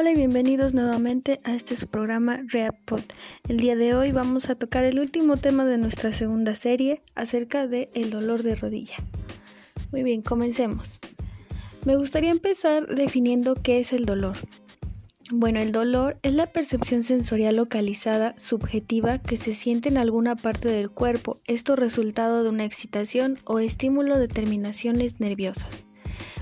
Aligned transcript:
Hola 0.00 0.12
y 0.12 0.16
bienvenidos 0.16 0.72
nuevamente 0.72 1.40
a 1.44 1.54
este 1.54 1.76
su 1.76 1.86
programa 1.86 2.40
ReaPod. 2.46 3.02
El 3.50 3.58
día 3.58 3.76
de 3.76 3.92
hoy 3.94 4.12
vamos 4.12 4.48
a 4.48 4.54
tocar 4.54 4.82
el 4.84 4.98
último 4.98 5.36
tema 5.36 5.66
de 5.66 5.76
nuestra 5.76 6.10
segunda 6.14 6.54
serie 6.54 7.02
acerca 7.14 7.66
de 7.66 7.90
el 7.92 8.08
dolor 8.08 8.42
de 8.42 8.54
rodilla. 8.54 8.94
Muy 9.92 10.02
bien, 10.02 10.22
comencemos. 10.22 11.00
Me 11.84 11.96
gustaría 11.96 12.30
empezar 12.30 12.86
definiendo 12.86 13.54
qué 13.54 13.78
es 13.78 13.92
el 13.92 14.06
dolor. 14.06 14.38
Bueno, 15.30 15.60
el 15.60 15.70
dolor 15.70 16.16
es 16.22 16.32
la 16.32 16.46
percepción 16.46 17.02
sensorial 17.02 17.56
localizada, 17.56 18.34
subjetiva, 18.38 19.18
que 19.18 19.36
se 19.36 19.52
siente 19.52 19.90
en 19.90 19.98
alguna 19.98 20.34
parte 20.34 20.70
del 20.70 20.88
cuerpo, 20.88 21.40
esto 21.46 21.76
resultado 21.76 22.42
de 22.42 22.48
una 22.48 22.64
excitación 22.64 23.38
o 23.44 23.58
estímulo 23.58 24.18
de 24.18 24.28
terminaciones 24.28 25.20
nerviosas. 25.20 25.84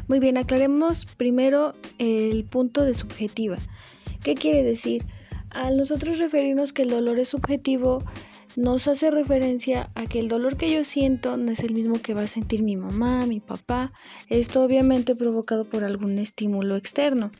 Muy 0.09 0.21
bien, 0.21 0.39
aclaremos 0.39 1.05
primero 1.05 1.75
el 1.99 2.45
punto 2.45 2.83
de 2.83 2.95
subjetiva. 2.95 3.59
¿Qué 4.23 4.35
quiere 4.35 4.63
decir? 4.63 5.05
Al 5.51 5.77
nosotros 5.77 6.19
referirnos 6.19 6.73
que 6.73 6.83
el 6.83 6.91
dolor 6.91 7.19
es 7.19 7.29
subjetivo, 7.29 8.03
nos 8.57 8.89
hace 8.89 9.11
referencia 9.11 9.91
a 9.95 10.07
que 10.07 10.19
el 10.19 10.29
dolor 10.29 10.57
que 10.57 10.73
yo 10.73 10.83
siento 10.83 11.37
no 11.37 11.53
es 11.53 11.61
el 11.61 11.75
mismo 11.75 12.01
que 12.01 12.15
va 12.15 12.23
a 12.23 12.27
sentir 12.27 12.63
mi 12.63 12.75
mamá, 12.75 13.27
mi 13.27 13.39
papá. 13.41 13.93
Esto 14.31 14.63
obviamente 14.63 15.15
provocado 15.15 15.67
por 15.67 15.85
algún 15.85 16.19
estímulo 16.19 16.77
externo. 16.77 17.31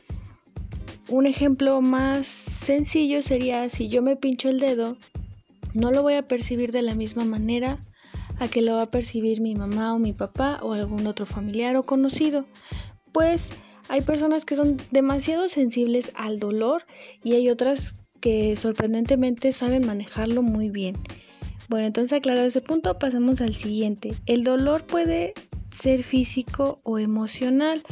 Un 1.07 1.25
ejemplo 1.25 1.81
más 1.81 2.27
sencillo 2.27 3.23
sería 3.23 3.67
si 3.69 3.87
yo 3.87 4.03
me 4.03 4.15
pincho 4.15 4.47
el 4.47 4.59
dedo, 4.59 4.95
no 5.73 5.89
lo 5.89 6.03
voy 6.03 6.13
a 6.13 6.27
percibir 6.27 6.71
de 6.71 6.83
la 6.83 6.93
misma 6.93 7.25
manera 7.25 7.77
a 8.39 8.47
que 8.47 8.61
lo 8.61 8.75
va 8.75 8.83
a 8.83 8.91
percibir 8.91 9.41
mi 9.41 9.55
mamá 9.55 9.93
o 9.93 9.99
mi 9.99 10.13
papá 10.13 10.59
o 10.61 10.73
algún 10.73 11.05
otro 11.07 11.25
familiar 11.25 11.75
o 11.75 11.83
conocido. 11.83 12.45
Pues 13.11 13.51
hay 13.89 14.01
personas 14.01 14.45
que 14.45 14.55
son 14.55 14.77
demasiado 14.91 15.49
sensibles 15.49 16.11
al 16.15 16.39
dolor 16.39 16.83
y 17.23 17.33
hay 17.33 17.49
otras 17.49 17.97
que 18.21 18.55
sorprendentemente 18.55 19.51
saben 19.51 19.85
manejarlo 19.85 20.41
muy 20.41 20.69
bien. 20.69 20.95
Bueno, 21.69 21.87
entonces 21.87 22.17
aclarado 22.17 22.47
ese 22.47 22.61
punto, 22.61 22.97
pasamos 22.97 23.41
al 23.41 23.55
siguiente. 23.55 24.15
El 24.25 24.43
dolor 24.43 24.85
puede 24.85 25.33
ser 25.69 26.03
físico 26.03 26.79
o 26.83 26.97
emocional. 26.97 27.83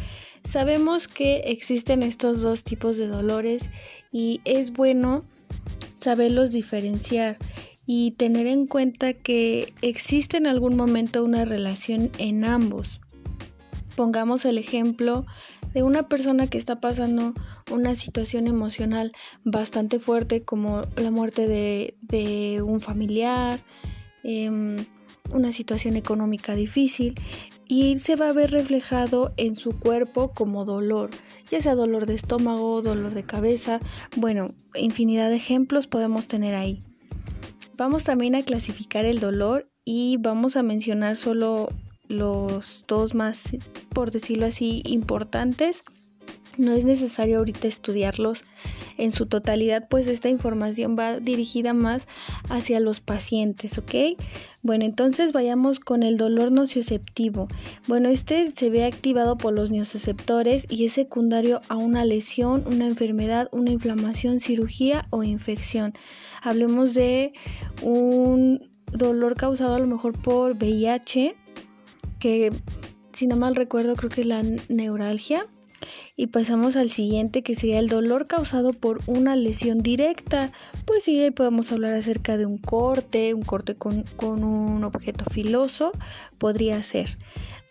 Sabemos 0.43 1.07
que 1.07 1.37
existen 1.45 2.03
estos 2.03 2.41
dos 2.41 2.63
tipos 2.63 2.97
de 2.97 3.07
dolores 3.07 3.69
y 4.11 4.41
es 4.45 4.73
bueno 4.73 5.23
saberlos 5.95 6.51
diferenciar 6.51 7.37
y 7.87 8.11
tener 8.11 8.47
en 8.47 8.67
cuenta 8.67 9.13
que 9.13 9.73
existe 9.81 10.35
en 10.35 10.45
algún 10.45 10.75
momento 10.75 11.23
una 11.23 11.45
relación 11.45 12.11
en 12.17 12.43
ambos. 12.43 12.99
Pongamos 13.95 14.43
el 14.45 14.57
ejemplo 14.57 15.25
de 15.73 15.83
una 15.83 16.07
persona 16.07 16.47
que 16.47 16.57
está 16.57 16.81
pasando 16.81 17.33
una 17.71 17.95
situación 17.95 18.45
emocional 18.47 19.13
bastante 19.45 19.99
fuerte 19.99 20.43
como 20.43 20.83
la 20.97 21.11
muerte 21.11 21.47
de, 21.47 22.61
un 22.61 22.81
familiar, 22.81 23.61
em, 24.23 24.85
una 25.31 25.53
situación 25.53 25.95
económica 25.95 26.55
difícil 26.55 27.15
y 27.67 27.97
se 27.99 28.17
va 28.17 28.29
a 28.29 28.33
ver 28.33 28.51
reflejado 28.51 29.33
en 29.37 29.55
su 29.55 29.71
cuerpo 29.79 30.31
como 30.33 30.65
dolor, 30.65 31.09
ya 31.49 31.61
sea 31.61 31.75
dolor 31.75 32.05
de 32.05 32.15
estómago, 32.15 32.81
dolor 32.81 33.13
de 33.13 33.23
cabeza, 33.23 33.79
bueno, 34.17 34.53
infinidad 34.75 35.29
de 35.29 35.37
ejemplos 35.37 35.87
podemos 35.87 36.27
tener 36.27 36.53
ahí. 36.53 36.81
Vamos 37.77 38.03
también 38.03 38.35
a 38.35 38.41
clasificar 38.41 39.05
el 39.05 39.19
dolor 39.19 39.69
y 39.85 40.17
vamos 40.17 40.57
a 40.57 40.63
mencionar 40.63 41.15
solo 41.15 41.69
los 42.07 42.85
dos 42.87 43.13
más, 43.13 43.55
por 43.93 44.11
decirlo 44.11 44.47
así, 44.47 44.81
importantes. 44.85 45.83
No 46.57 46.73
es 46.73 46.85
necesario 46.85 47.37
ahorita 47.37 47.67
estudiarlos 47.67 48.43
en 48.97 49.11
su 49.11 49.27
totalidad, 49.27 49.87
pues 49.87 50.07
esta 50.07 50.29
información 50.29 50.95
va 50.97 51.19
dirigida 51.19 51.73
más 51.73 52.07
hacia 52.49 52.79
los 52.79 52.99
pacientes, 52.99 53.77
¿ok? 53.77 54.19
Bueno, 54.63 54.83
entonces 54.85 55.33
vayamos 55.33 55.79
con 55.79 56.01
el 56.01 56.17
dolor 56.17 56.51
nocioceptivo. 56.51 57.47
Bueno, 57.87 58.09
este 58.09 58.51
se 58.51 58.69
ve 58.71 58.85
activado 58.85 59.37
por 59.37 59.53
los 59.53 59.71
nocioceptores 59.71 60.65
y 60.69 60.85
es 60.85 60.93
secundario 60.93 61.61
a 61.69 61.75
una 61.75 62.05
lesión, 62.05 62.63
una 62.65 62.87
enfermedad, 62.87 63.49
una 63.51 63.71
inflamación, 63.71 64.39
cirugía 64.39 65.05
o 65.11 65.23
infección. 65.23 65.93
Hablemos 66.41 66.95
de 66.95 67.33
un 67.83 68.71
dolor 68.91 69.35
causado 69.35 69.75
a 69.75 69.79
lo 69.79 69.87
mejor 69.87 70.19
por 70.19 70.53
VIH, 70.53 71.35
que 72.19 72.51
si 73.13 73.27
no 73.27 73.35
mal 73.35 73.55
recuerdo 73.55 73.95
creo 73.95 74.09
que 74.09 74.21
es 74.21 74.27
la 74.27 74.43
neuralgia 74.69 75.45
y 76.15 76.27
pasamos 76.27 76.75
al 76.75 76.89
siguiente 76.89 77.43
que 77.43 77.55
sería 77.55 77.79
el 77.79 77.89
dolor 77.89 78.27
causado 78.27 78.73
por 78.73 79.01
una 79.05 79.35
lesión 79.35 79.83
directa. 79.83 80.51
Pues 80.85 81.03
sí, 81.03 81.19
ahí 81.21 81.31
podemos 81.31 81.71
hablar 81.71 81.93
acerca 81.93 82.37
de 82.37 82.45
un 82.45 82.57
corte, 82.57 83.33
un 83.33 83.43
corte 83.43 83.75
con, 83.75 84.03
un 84.19 84.83
objeto 84.83 85.25
filoso, 85.29 85.91
podría 86.37 86.81
ser. 86.83 87.17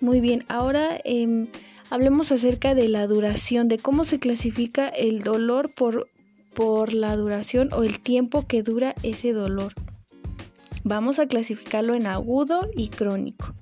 Muy 0.00 0.20
bien, 0.20 0.44
ahora 0.48 0.98
em, 1.04 1.48
hablemos 1.90 2.30
acerca 2.30 2.74
de 2.74 2.88
la 2.88 3.06
duración, 3.06 3.68
de 3.68 3.78
cómo 3.78 4.04
se 4.04 4.18
clasifica 4.18 4.88
el 4.88 5.22
dolor 5.22 5.72
por, 5.74 6.08
por 6.54 6.92
la 6.92 7.16
duración 7.16 7.70
o 7.72 7.82
el 7.82 8.00
tiempo 8.00 8.46
que 8.46 8.62
dura 8.62 8.94
ese 9.02 9.32
dolor. 9.32 9.72
Vamos 10.88 11.18
a 11.18 11.26
clasificarlo 11.26 11.94
en 11.94 12.06
agudo 12.06 12.70
y 12.76 12.90
crónico. 12.90 13.56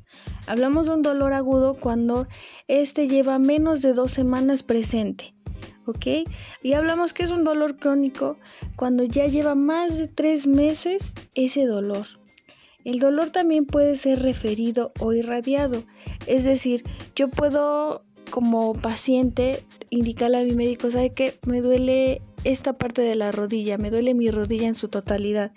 Hablamos 0.46 0.84
de 0.84 0.92
un 0.92 1.00
dolor 1.00 1.32
agudo 1.32 1.74
cuando 1.74 2.26
este 2.68 3.08
lleva 3.08 3.38
menos 3.38 3.80
de 3.80 3.94
dos 3.94 4.12
semanas 4.12 4.62
presente. 4.62 5.34
¿Ok? 5.86 6.28
Y 6.62 6.74
hablamos 6.74 7.14
que 7.14 7.22
es 7.22 7.30
un 7.30 7.42
dolor 7.42 7.78
crónico 7.78 8.36
cuando 8.76 9.04
ya 9.04 9.26
lleva 9.26 9.54
más 9.54 9.96
de 9.96 10.06
tres 10.06 10.46
meses 10.46 11.14
ese 11.34 11.64
dolor. 11.64 12.06
El 12.84 12.98
dolor 12.98 13.30
también 13.30 13.64
puede 13.64 13.96
ser 13.96 14.20
referido 14.20 14.92
o 15.00 15.14
irradiado. 15.14 15.82
Es 16.26 16.44
decir, 16.44 16.84
yo 17.16 17.30
puedo 17.30 18.04
como 18.28 18.74
paciente 18.74 19.64
indicarle 19.88 20.40
a 20.40 20.44
mi 20.44 20.52
médico, 20.52 20.90
¿sabe 20.90 21.14
que 21.14 21.38
Me 21.46 21.62
duele 21.62 22.20
esta 22.44 22.74
parte 22.74 23.00
de 23.00 23.14
la 23.14 23.32
rodilla, 23.32 23.78
me 23.78 23.90
duele 23.90 24.12
mi 24.12 24.30
rodilla 24.30 24.66
en 24.66 24.74
su 24.74 24.88
totalidad. 24.88 25.52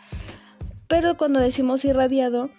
Pero 0.87 1.17
cuando 1.17 1.39
decimos 1.39 1.83
irradiado, 1.85 2.49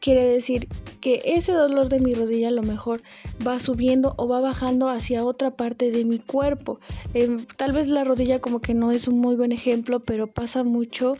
quiere 0.00 0.24
decir 0.24 0.68
que 1.00 1.22
ese 1.24 1.52
dolor 1.52 1.88
de 1.88 2.00
mi 2.00 2.14
rodilla 2.14 2.48
a 2.48 2.52
lo 2.52 2.62
mejor 2.62 3.02
va 3.46 3.60
subiendo 3.60 4.14
o 4.18 4.28
va 4.28 4.40
bajando 4.40 4.88
hacia 4.88 5.24
otra 5.24 5.52
parte 5.52 5.90
de 5.90 6.04
mi 6.04 6.18
cuerpo. 6.18 6.78
Em, 7.14 7.44
tal 7.56 7.72
vez 7.72 7.88
la 7.88 8.04
rodilla 8.04 8.40
como 8.40 8.60
que 8.60 8.74
no 8.74 8.92
es 8.92 9.08
un 9.08 9.20
muy 9.20 9.36
buen 9.36 9.52
ejemplo, 9.52 10.00
pero 10.00 10.26
pasa 10.26 10.64
mucho 10.64 11.16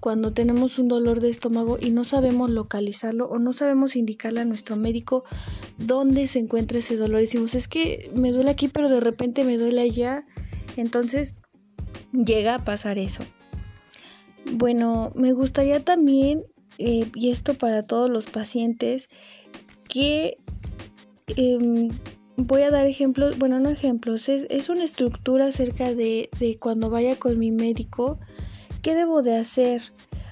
cuando 0.00 0.32
tenemos 0.32 0.78
un 0.78 0.88
dolor 0.88 1.20
de 1.20 1.30
estómago 1.30 1.78
y 1.80 1.90
no 1.90 2.04
sabemos 2.04 2.50
localizarlo 2.50 3.28
o 3.28 3.38
no 3.38 3.52
sabemos 3.52 3.96
indicarle 3.96 4.40
a 4.40 4.44
nuestro 4.44 4.76
médico 4.76 5.24
dónde 5.78 6.26
se 6.26 6.38
encuentra 6.40 6.78
ese 6.78 6.96
dolor. 6.96 7.20
Y 7.20 7.24
decimos, 7.24 7.54
es 7.54 7.68
que 7.68 8.10
me 8.14 8.30
duele 8.32 8.50
aquí, 8.50 8.68
pero 8.68 8.88
de 8.88 9.00
repente 9.00 9.44
me 9.44 9.58
duele 9.58 9.82
allá. 9.82 10.26
Entonces 10.76 11.36
llega 12.12 12.56
a 12.56 12.64
pasar 12.64 12.98
eso. 12.98 13.24
Bueno, 14.52 15.12
me 15.14 15.32
gustaría 15.32 15.84
también 15.84 16.42
eh, 16.78 17.10
y 17.14 17.30
esto 17.30 17.54
para 17.54 17.82
todos 17.82 18.08
los 18.08 18.26
pacientes, 18.26 19.08
que 19.88 20.36
em, 21.36 21.88
voy 22.36 22.62
a 22.62 22.70
dar 22.70 22.86
ejemplos, 22.86 23.36
bueno, 23.38 23.58
no 23.58 23.68
ejemplos, 23.68 24.28
es, 24.28 24.68
una 24.68 24.84
estructura 24.84 25.46
acerca 25.46 25.92
de, 25.92 26.30
de, 26.38 26.56
cuando 26.56 26.88
vaya 26.88 27.16
con 27.16 27.38
mi 27.38 27.50
médico, 27.50 28.20
qué 28.80 28.94
debo 28.94 29.22
de 29.22 29.36
hacer 29.36 29.82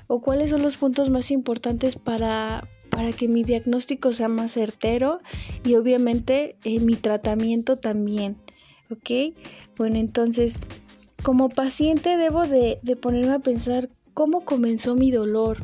o 0.07 0.21
cuáles 0.21 0.51
son 0.51 0.63
los 0.63 0.77
puntos 0.77 1.11
más 1.11 1.33
importantes 1.33 1.97
para, 1.97 2.69
para 2.91 3.13
que 3.13 3.27
mi 3.27 3.43
diagnóstico 3.43 4.13
sea 4.13 4.29
más 4.29 4.53
certero 4.53 5.19
y 5.65 5.75
obviamente 5.75 6.57
eh, 6.63 6.79
mi 6.79 6.95
tratamiento 6.95 7.77
también, 7.77 8.37
¿ok? 8.89 9.35
Bueno, 9.77 9.99
entonces, 9.99 10.59
como 11.25 11.49
paciente 11.49 12.17
debo 12.17 12.47
de, 12.47 12.79
de 12.83 12.95
ponerme 12.95 13.35
a 13.35 13.41
pensar 13.41 13.89
cómo 14.17 14.47
comenzó 14.47 14.95
mi 14.95 15.11
dolor, 15.11 15.59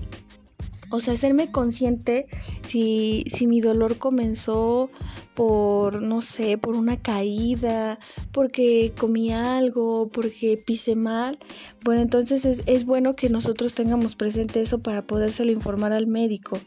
o 0.90 1.00
sea, 1.00 1.14
hacerme 1.14 1.50
consciente 1.50 2.26
si, 2.66 3.24
si 3.30 3.46
mi 3.46 3.62
dolor 3.62 3.96
comenzó 3.96 4.90
por, 5.32 6.02
no 6.02 6.20
sé, 6.20 6.58
por 6.58 6.76
una 6.76 7.00
caída, 7.00 7.98
porque 8.30 8.92
comí 8.98 9.32
algo, 9.32 10.10
porque 10.10 10.62
pise 10.66 10.96
mal. 10.96 11.38
Bueno, 11.82 12.02
entonces 12.02 12.44
es, 12.44 12.62
es 12.66 12.84
bueno 12.84 13.16
que 13.16 13.30
nosotros 13.30 13.72
tengamos 13.72 14.16
presente 14.16 14.60
eso 14.60 14.80
para 14.80 15.06
podérselo 15.06 15.50
informar 15.50 15.94
al 15.94 16.06
médico. 16.06 16.60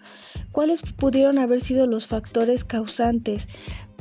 ¿Cuáles 0.52 0.82
pudieron 0.82 1.38
haber 1.38 1.62
sido 1.62 1.86
los 1.86 2.08
factores 2.08 2.64
causantes? 2.64 3.48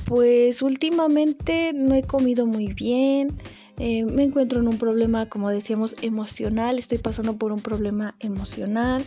Pues 0.07 0.63
últimamente 0.63 1.75
no 1.75 1.95
he 1.95 2.03
comido 2.03 2.47
muy 2.47 2.73
bien, 2.73 3.37
eh, 3.79 4.05
me 4.05 4.23
encuentro 4.23 4.61
en 4.61 4.69
un 4.69 4.79
problema, 4.79 5.29
como 5.29 5.50
decíamos, 5.50 5.97
emocional, 6.00 6.79
estoy 6.79 6.99
pasando 6.99 7.37
por 7.37 7.53
un 7.53 7.61
problema 7.61 8.15
emocional, 8.21 9.05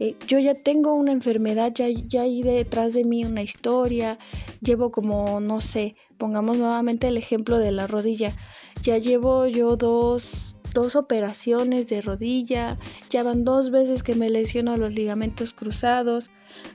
eh, 0.00 0.16
yo 0.26 0.40
ya 0.40 0.54
tengo 0.54 0.94
una 0.94 1.12
enfermedad, 1.12 1.72
ya, 1.72 1.86
ya 1.88 2.22
hay 2.22 2.42
detrás 2.42 2.94
de 2.94 3.04
mí 3.04 3.24
una 3.24 3.42
historia, 3.42 4.18
llevo 4.60 4.90
como, 4.90 5.38
no 5.40 5.60
sé, 5.60 5.94
pongamos 6.16 6.58
nuevamente 6.58 7.06
el 7.06 7.16
ejemplo 7.16 7.58
de 7.58 7.70
la 7.70 7.86
rodilla, 7.86 8.34
ya 8.82 8.98
llevo 8.98 9.46
yo 9.46 9.76
dos, 9.76 10.56
dos 10.74 10.96
operaciones 10.96 11.88
de 11.88 12.02
rodilla, 12.02 12.76
ya 13.10 13.22
van 13.22 13.44
dos 13.44 13.70
veces 13.70 14.02
que 14.02 14.16
me 14.16 14.30
lesiono 14.30 14.76
los 14.76 14.92
ligamentos 14.92 15.54
cruzados, 15.54 16.30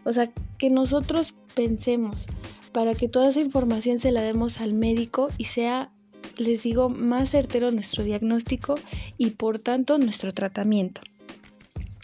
o 0.05 0.13
sea, 0.13 0.31
que 0.57 0.69
nosotros 0.69 1.33
pensemos 1.55 2.27
para 2.71 2.95
que 2.95 3.09
toda 3.09 3.29
esa 3.29 3.41
información 3.41 3.99
se 3.99 4.11
la 4.11 4.21
demos 4.21 4.59
al 4.59 4.73
médico 4.73 5.27
y 5.37 5.45
sea 5.45 5.91
les 6.37 6.63
digo, 6.63 6.89
más 6.89 7.31
certero 7.31 7.71
nuestro 7.71 8.03
diagnóstico 8.03 8.75
y 9.17 9.31
por 9.31 9.59
tanto 9.59 9.97
nuestro 9.97 10.33
tratamiento. 10.33 11.01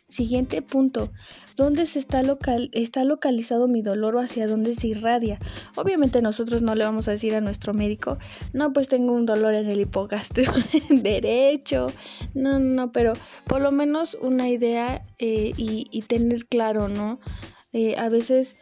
Siguiente 0.07 0.63
punto. 0.63 1.11
¿Dónde 1.55 1.85
se 1.85 1.99
está, 1.99 2.23
local, 2.23 2.71
está 2.73 3.03
localizado 3.03 3.67
mi 3.67 3.81
dolor 3.81 4.15
o 4.15 4.21
hacia 4.21 4.47
dónde 4.47 4.73
se 4.73 4.87
irradia? 4.87 5.37
Obviamente 5.75 6.21
nosotros 6.21 6.63
no 6.63 6.73
le 6.73 6.85
vamos 6.85 7.07
a 7.07 7.11
decir 7.11 7.35
a 7.35 7.41
nuestro 7.41 7.73
médico, 7.73 8.17
no, 8.53 8.73
pues 8.73 8.87
tengo 8.87 9.13
un 9.13 9.25
dolor 9.25 9.53
en 9.53 9.67
el 9.67 9.81
hipogastrio 9.81 10.51
derecho. 10.89 11.87
No, 12.33 12.59
no, 12.59 12.91
pero 12.91 13.13
por 13.45 13.61
lo 13.61 13.71
menos 13.71 14.17
una 14.21 14.49
idea 14.49 15.05
eh, 15.19 15.51
y, 15.57 16.01
tener 16.07 16.45
claro, 16.45 16.87
¿no? 16.87 17.19
Eh, 17.73 17.97
a 17.97 18.09
veces 18.09 18.55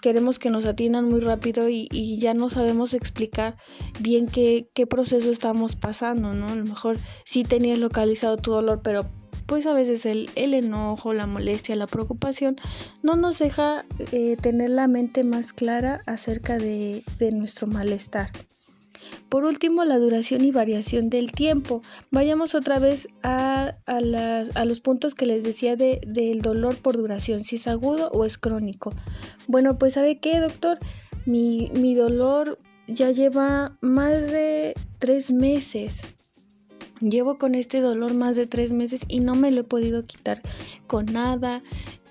queremos 0.00 0.38
que 0.38 0.50
nos 0.50 0.64
atiendan 0.64 1.08
muy 1.08 1.20
rápido 1.20 1.68
y, 1.68 1.88
ya 2.18 2.34
no 2.34 2.48
sabemos 2.48 2.94
explicar 2.94 3.56
bien 4.00 4.26
qué, 4.26 4.68
qué, 4.74 4.86
proceso 4.86 5.30
estamos 5.30 5.76
pasando, 5.76 6.34
¿no? 6.34 6.48
A 6.48 6.54
lo 6.54 6.64
mejor 6.64 6.98
sí 7.24 7.44
tenías 7.44 7.78
localizado 7.78 8.36
tu 8.38 8.52
dolor, 8.52 8.80
pero 8.82 9.04
pues 9.46 9.66
a 9.66 9.72
veces 9.72 10.04
el, 10.04 10.30
el 10.34 10.52
enojo, 10.52 11.14
la 11.14 11.26
molestia, 11.26 11.74
la 11.76 11.86
preocupación 11.86 12.56
no 13.02 13.16
nos 13.16 13.38
deja 13.38 13.86
eh, 14.12 14.36
tener 14.36 14.70
la 14.70 14.88
mente 14.88 15.24
más 15.24 15.52
clara 15.52 16.00
acerca 16.06 16.58
de, 16.58 17.02
de 17.18 17.32
nuestro 17.32 17.66
malestar. 17.66 18.30
Por 19.28 19.44
último, 19.44 19.84
la 19.84 19.98
duración 19.98 20.44
y 20.44 20.50
variación 20.50 21.10
del 21.10 21.32
tiempo. 21.32 21.82
Vayamos 22.10 22.54
otra 22.54 22.78
vez 22.78 23.08
a, 23.22 23.74
los 24.64 24.80
puntos 24.80 25.14
que 25.14 25.26
les 25.26 25.44
decía 25.44 25.76
de, 25.76 26.00
del 26.06 26.40
dolor 26.40 26.76
por 26.76 26.96
duración, 26.96 27.44
si 27.44 27.56
es 27.56 27.66
agudo 27.66 28.10
o 28.12 28.24
es 28.24 28.38
crónico. 28.38 28.92
Bueno, 29.46 29.78
pues 29.78 29.94
¿sabe 29.94 30.18
qué, 30.18 30.40
doctor? 30.40 30.78
Mi, 31.26 31.70
mi 31.74 31.94
dolor 31.94 32.58
ya 32.86 33.10
lleva 33.10 33.76
más 33.80 34.32
de 34.32 34.74
tres 34.98 35.30
meses. 35.30 36.02
Llevo 37.00 37.38
con 37.38 37.54
este 37.54 37.80
dolor 37.80 38.14
más 38.14 38.34
de 38.34 38.46
tres 38.46 38.72
meses 38.72 39.02
y 39.08 39.20
no 39.20 39.36
me 39.36 39.52
lo 39.52 39.60
he 39.60 39.64
podido 39.64 40.04
quitar 40.04 40.42
con 40.86 41.06
nada. 41.06 41.62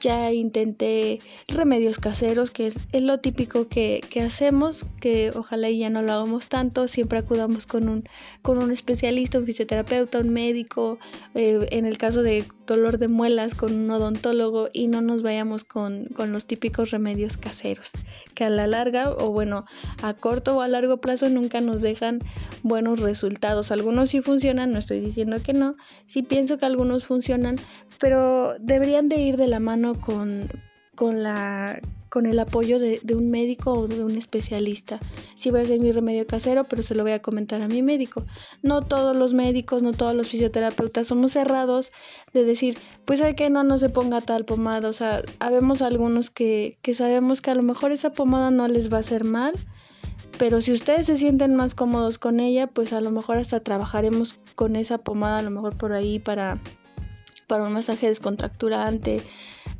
Ya 0.07 0.31
intenté 0.31 1.19
remedios 1.49 1.99
caseros, 1.99 2.49
que 2.49 2.67
es, 2.67 2.77
lo 2.93 3.19
típico 3.19 3.67
que, 3.67 4.01
hacemos, 4.25 4.85
que 5.01 5.33
ojalá 5.35 5.69
ya 5.69 5.89
no 5.89 6.01
lo 6.01 6.13
hagamos 6.13 6.47
tanto, 6.47 6.87
siempre 6.87 7.19
acudamos 7.19 7.65
con 7.65 7.89
un, 7.89 8.07
con 8.41 8.57
un 8.57 8.71
especialista, 8.71 9.37
un 9.37 9.45
fisioterapeuta, 9.45 10.19
un 10.19 10.29
médico, 10.29 10.97
eh, 11.35 11.67
en 11.71 11.85
el 11.85 11.97
caso 11.97 12.23
de 12.23 12.45
dolor 12.67 12.99
de 12.99 13.07
muelas, 13.07 13.55
con 13.55 13.73
un 13.73 13.89
odontólogo 13.89 14.69
y 14.71 14.87
no 14.87 15.01
nos 15.01 15.23
vayamos 15.23 15.63
con, 15.63 16.05
con 16.05 16.31
los 16.31 16.45
típicos 16.45 16.91
remedios 16.91 17.37
caseros, 17.37 17.91
que 18.35 18.43
a 18.43 18.51
la 18.51 18.67
larga, 18.67 19.09
o 19.09 19.31
bueno, 19.31 19.65
a 20.03 20.13
corto 20.13 20.57
o 20.57 20.61
a 20.61 20.67
largo 20.67 20.97
plazo 20.97 21.29
nunca 21.29 21.61
nos 21.61 21.81
dejan 21.81 22.19
buenos 22.61 22.99
resultados. 22.99 23.71
Algunos 23.71 24.09
sí 24.09 24.21
funcionan, 24.21 24.71
no 24.71 24.77
estoy 24.77 24.99
diciendo 24.99 25.37
que 25.41 25.53
no, 25.53 25.75
sí 26.05 26.21
pienso 26.21 26.59
que 26.59 26.67
algunos 26.67 27.05
funcionan, 27.05 27.55
pero 27.99 28.55
deberían 28.59 29.09
de 29.09 29.17
ir 29.21 29.37
de 29.37 29.47
la 29.47 29.59
mano 29.59 29.99
con, 29.99 30.49
con, 30.95 31.23
la, 31.23 31.79
con 32.09 32.25
el 32.25 32.39
apoyo 32.39 32.79
de, 32.79 33.01
un 33.13 33.29
médico 33.29 33.71
o 33.73 33.87
de 33.87 34.03
un 34.03 34.17
especialista. 34.17 34.99
Sí 35.35 35.51
voy 35.51 35.61
a 35.61 35.63
hacer 35.63 35.79
mi 35.79 35.91
remedio 35.91 36.25
casero, 36.25 36.65
pero 36.65 36.83
se 36.83 36.95
lo 36.95 37.03
voy 37.03 37.11
a 37.11 37.21
comentar 37.21 37.61
a 37.61 37.67
mi 37.67 37.81
médico. 37.81 38.23
No 38.61 38.81
todos 38.81 39.15
los 39.15 39.33
médicos, 39.33 39.83
no 39.83 39.93
todos 39.93 40.15
los 40.15 40.27
fisioterapeutas 40.27 41.07
somos 41.07 41.33
cerrados 41.33 41.91
de 42.33 42.43
decir, 42.43 42.77
pues 43.05 43.21
hay 43.21 43.35
que 43.35 43.49
no, 43.49 43.63
no 43.63 43.77
se 43.77 43.89
ponga 43.89 44.21
tal 44.21 44.45
pomada. 44.45 44.89
O 44.89 44.93
sea, 44.93 45.21
habemos 45.39 45.81
algunos 45.81 46.29
que, 46.29 46.77
que 46.81 46.93
sabemos 46.93 47.41
que 47.41 47.51
a 47.51 47.55
lo 47.55 47.63
mejor 47.63 47.91
esa 47.91 48.11
pomada 48.11 48.51
no 48.51 48.67
les 48.67 48.91
va 48.91 48.97
a 48.97 49.01
hacer 49.01 49.23
mal. 49.23 49.53
Pero 50.37 50.61
si 50.61 50.71
ustedes 50.71 51.07
se 51.07 51.17
sienten 51.17 51.55
más 51.55 51.73
cómodos 51.73 52.19
con 52.19 52.39
ella, 52.39 52.67
pues 52.67 52.93
a 52.93 53.01
lo 53.01 53.09
mejor 53.09 53.37
hasta 53.37 53.59
trabajaremos 53.61 54.39
con 54.55 54.75
esa 54.75 54.99
pomada, 54.99 55.39
a 55.39 55.41
lo 55.41 55.49
mejor 55.49 55.75
por 55.77 55.93
ahí 55.93 56.19
para 56.19 56.59
para 57.47 57.63
un 57.63 57.73
masaje 57.73 58.07
descontracturante 58.07 59.21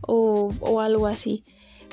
o, 0.01 0.53
o 0.61 0.81
algo 0.81 1.05
así. 1.05 1.43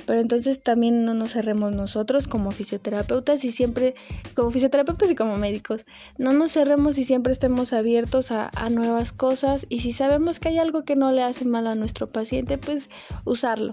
Pero 0.07 0.21
entonces 0.21 0.63
también 0.63 1.05
no 1.05 1.15
nos 1.15 1.33
cerremos 1.33 1.73
nosotros 1.73 2.29
como 2.29 2.51
fisioterapeutas 2.51 3.45
y 3.45 3.51
siempre, 3.51 3.95
como 4.35 4.51
fisioterapeutas 4.51 5.11
y 5.11 5.15
como 5.15 5.37
médicos, 5.37 5.85
no 6.19 6.33
nos 6.33 6.53
cerremos 6.53 6.99
y 6.99 7.05
siempre 7.05 7.33
estemos 7.33 7.73
abiertos 7.73 8.31
a, 8.31 8.51
nuevas 8.71 9.13
cosas 9.13 9.67
y 9.69 9.81
si 9.81 9.93
sabemos 9.93 10.41
que 10.41 10.49
hay 10.49 10.59
algo 10.59 10.85
que 10.85 10.97
no 10.97 11.13
le 11.13 11.23
hace 11.23 11.45
mal 11.45 11.67
a 11.67 11.75
nuestro 11.75 12.07
paciente, 12.07 12.59
pues 12.59 12.91
usarlo. 13.25 13.73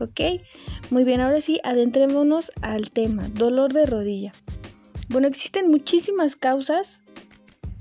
¿Ok? 0.00 0.20
Muy 0.90 1.04
bien, 1.04 1.20
ahora 1.20 1.40
sí, 1.40 1.60
adentrémonos 1.62 2.50
al 2.60 2.90
tema, 2.90 3.28
dolor 3.28 3.72
de 3.72 3.86
rodilla. 3.86 4.32
Bueno, 5.08 5.28
existen 5.28 5.70
muchísimas 5.70 6.34
causas 6.34 7.02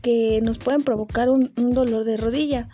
que 0.04 0.40
nos 0.44 0.58
pueden 0.58 0.84
provocar 0.84 1.30
un 1.30 1.52
dolor 1.56 2.04
de 2.04 2.18
rodilla 2.18 2.70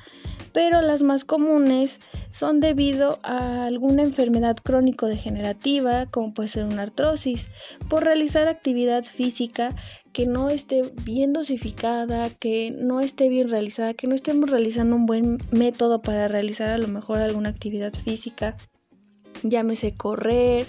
pero 0.57 0.81
las 0.81 1.03
más 1.03 1.23
comunes 1.23 2.01
son 2.31 2.61
debido 2.61 3.19
a 3.21 3.65
alguna 3.65 4.01
enfermedad 4.01 4.57
crónico-degenerativa, 4.57 6.07
como 6.07 6.33
puede 6.33 6.49
ser 6.49 6.63
una 6.63 6.81
artrosis, 6.81 7.49
por 7.89 8.03
realizar 8.03 8.47
actividad 8.47 9.03
física 9.03 9.75
que 10.13 10.25
no 10.25 10.49
esté 10.49 10.91
bien 11.03 11.31
dosificada, 11.31 12.31
que 12.31 12.71
no 12.71 13.01
esté 13.01 13.29
bien 13.29 13.51
realizada, 13.51 13.93
que 13.93 14.07
no 14.07 14.15
estemos 14.15 14.49
realizando 14.49 14.95
un 14.95 15.05
buen 15.05 15.37
método 15.51 16.01
para 16.01 16.27
realizar 16.27 16.69
a 16.69 16.79
lo 16.79 16.87
mejor 16.87 17.19
alguna 17.19 17.49
actividad 17.49 17.93
física. 17.93 18.57
Llámese 19.43 19.93
correr, 19.93 20.65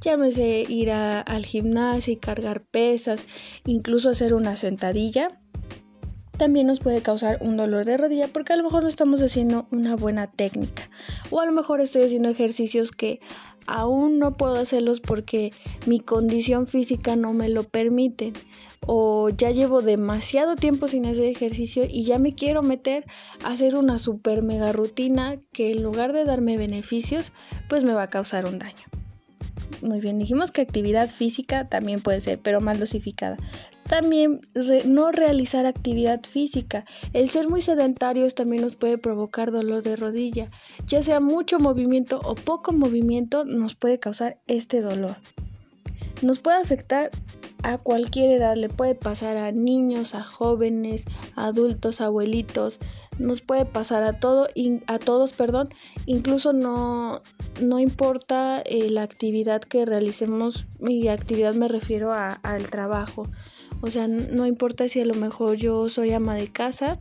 llámese 0.00 0.64
ir 0.68 0.92
al 0.92 1.44
gimnasio 1.44 2.12
y 2.12 2.18
cargar 2.18 2.62
pesas, 2.62 3.26
incluso 3.64 4.10
hacer 4.10 4.32
una 4.32 4.54
sentadilla 4.54 5.40
también 6.36 6.66
nos 6.66 6.80
puede 6.80 7.02
causar 7.02 7.38
un 7.40 7.56
dolor 7.56 7.84
de 7.84 7.96
rodilla 7.96 8.28
porque 8.28 8.52
a 8.52 8.56
lo 8.56 8.64
mejor 8.64 8.82
no 8.82 8.88
estamos 8.88 9.22
haciendo 9.22 9.66
una 9.70 9.96
buena 9.96 10.26
técnica 10.26 10.90
o 11.30 11.40
a 11.40 11.46
lo 11.46 11.52
mejor 11.52 11.80
estoy 11.80 12.04
haciendo 12.04 12.28
ejercicios 12.28 12.92
que 12.92 13.20
aún 13.66 14.18
no 14.18 14.32
puedo 14.36 14.56
hacerlos 14.56 15.00
porque 15.00 15.52
mi 15.86 16.00
condición 16.00 16.66
física 16.66 17.16
no 17.16 17.32
me 17.32 17.48
lo 17.48 17.64
permite 17.64 18.32
o 18.86 19.30
ya 19.30 19.50
llevo 19.50 19.82
demasiado 19.82 20.56
tiempo 20.56 20.88
sin 20.88 21.06
hacer 21.06 21.24
ejercicio 21.24 21.84
y 21.88 22.04
ya 22.04 22.18
me 22.18 22.34
quiero 22.34 22.62
meter 22.62 23.04
a 23.42 23.52
hacer 23.52 23.76
una 23.76 23.98
super 23.98 24.42
mega 24.42 24.72
rutina 24.72 25.36
que 25.52 25.72
en 25.72 25.82
lugar 25.82 26.12
de 26.12 26.24
darme 26.24 26.58
beneficios 26.58 27.32
pues 27.68 27.84
me 27.84 27.94
va 27.94 28.04
a 28.04 28.10
causar 28.10 28.46
un 28.46 28.58
daño. 28.58 28.84
Muy 29.80 30.00
bien, 30.00 30.18
dijimos 30.18 30.50
que 30.50 30.62
actividad 30.62 31.08
física 31.08 31.68
también 31.68 32.00
puede 32.00 32.20
ser, 32.20 32.38
pero 32.38 32.60
mal 32.60 32.78
dosificada. 32.78 33.36
También 33.88 34.40
no 34.86 35.12
realizar 35.12 35.66
actividad 35.66 36.22
física. 36.22 36.84
El 37.12 37.28
ser 37.28 37.48
muy 37.48 37.62
sedentarios 37.62 38.34
también 38.34 38.62
nos 38.62 38.76
puede 38.76 38.98
provocar 38.98 39.50
dolor 39.50 39.82
de 39.82 39.96
rodilla. 39.96 40.48
Ya 40.86 41.02
sea 41.02 41.20
mucho 41.20 41.58
movimiento 41.58 42.20
o 42.24 42.34
poco 42.34 42.72
movimiento 42.72 43.44
nos 43.44 43.74
puede 43.74 43.98
causar 43.98 44.38
este 44.46 44.80
dolor. 44.80 45.16
Nos 46.22 46.38
puede 46.38 46.58
afectar 46.58 47.10
a 47.62 47.78
cualquier 47.78 48.30
edad, 48.30 48.56
le 48.56 48.68
puede 48.68 48.94
pasar 48.94 49.38
a 49.38 49.50
niños, 49.50 50.14
a 50.14 50.22
jóvenes, 50.22 51.06
adultos, 51.34 52.02
abuelitos, 52.02 52.78
nos 53.18 53.40
puede 53.40 53.64
pasar 53.64 54.02
a 54.02 54.18
todo 54.18 54.48
a 54.86 54.98
todos, 54.98 55.32
perdón, 55.32 55.68
incluso 56.06 56.52
no 56.52 57.20
no 57.60 57.78
importa 57.78 58.60
eh, 58.60 58.90
la 58.90 59.02
actividad 59.02 59.62
que 59.62 59.84
realicemos, 59.86 60.66
mi 60.78 61.08
actividad 61.08 61.54
me 61.54 61.68
refiero 61.68 62.12
al 62.12 62.70
trabajo. 62.70 63.28
O 63.84 63.88
sea, 63.88 64.08
no 64.08 64.46
importa 64.46 64.88
si 64.88 64.98
a 65.02 65.04
lo 65.04 65.12
mejor 65.12 65.58
yo 65.58 65.90
soy 65.90 66.10
ama 66.14 66.34
de 66.34 66.48
casa, 66.50 66.98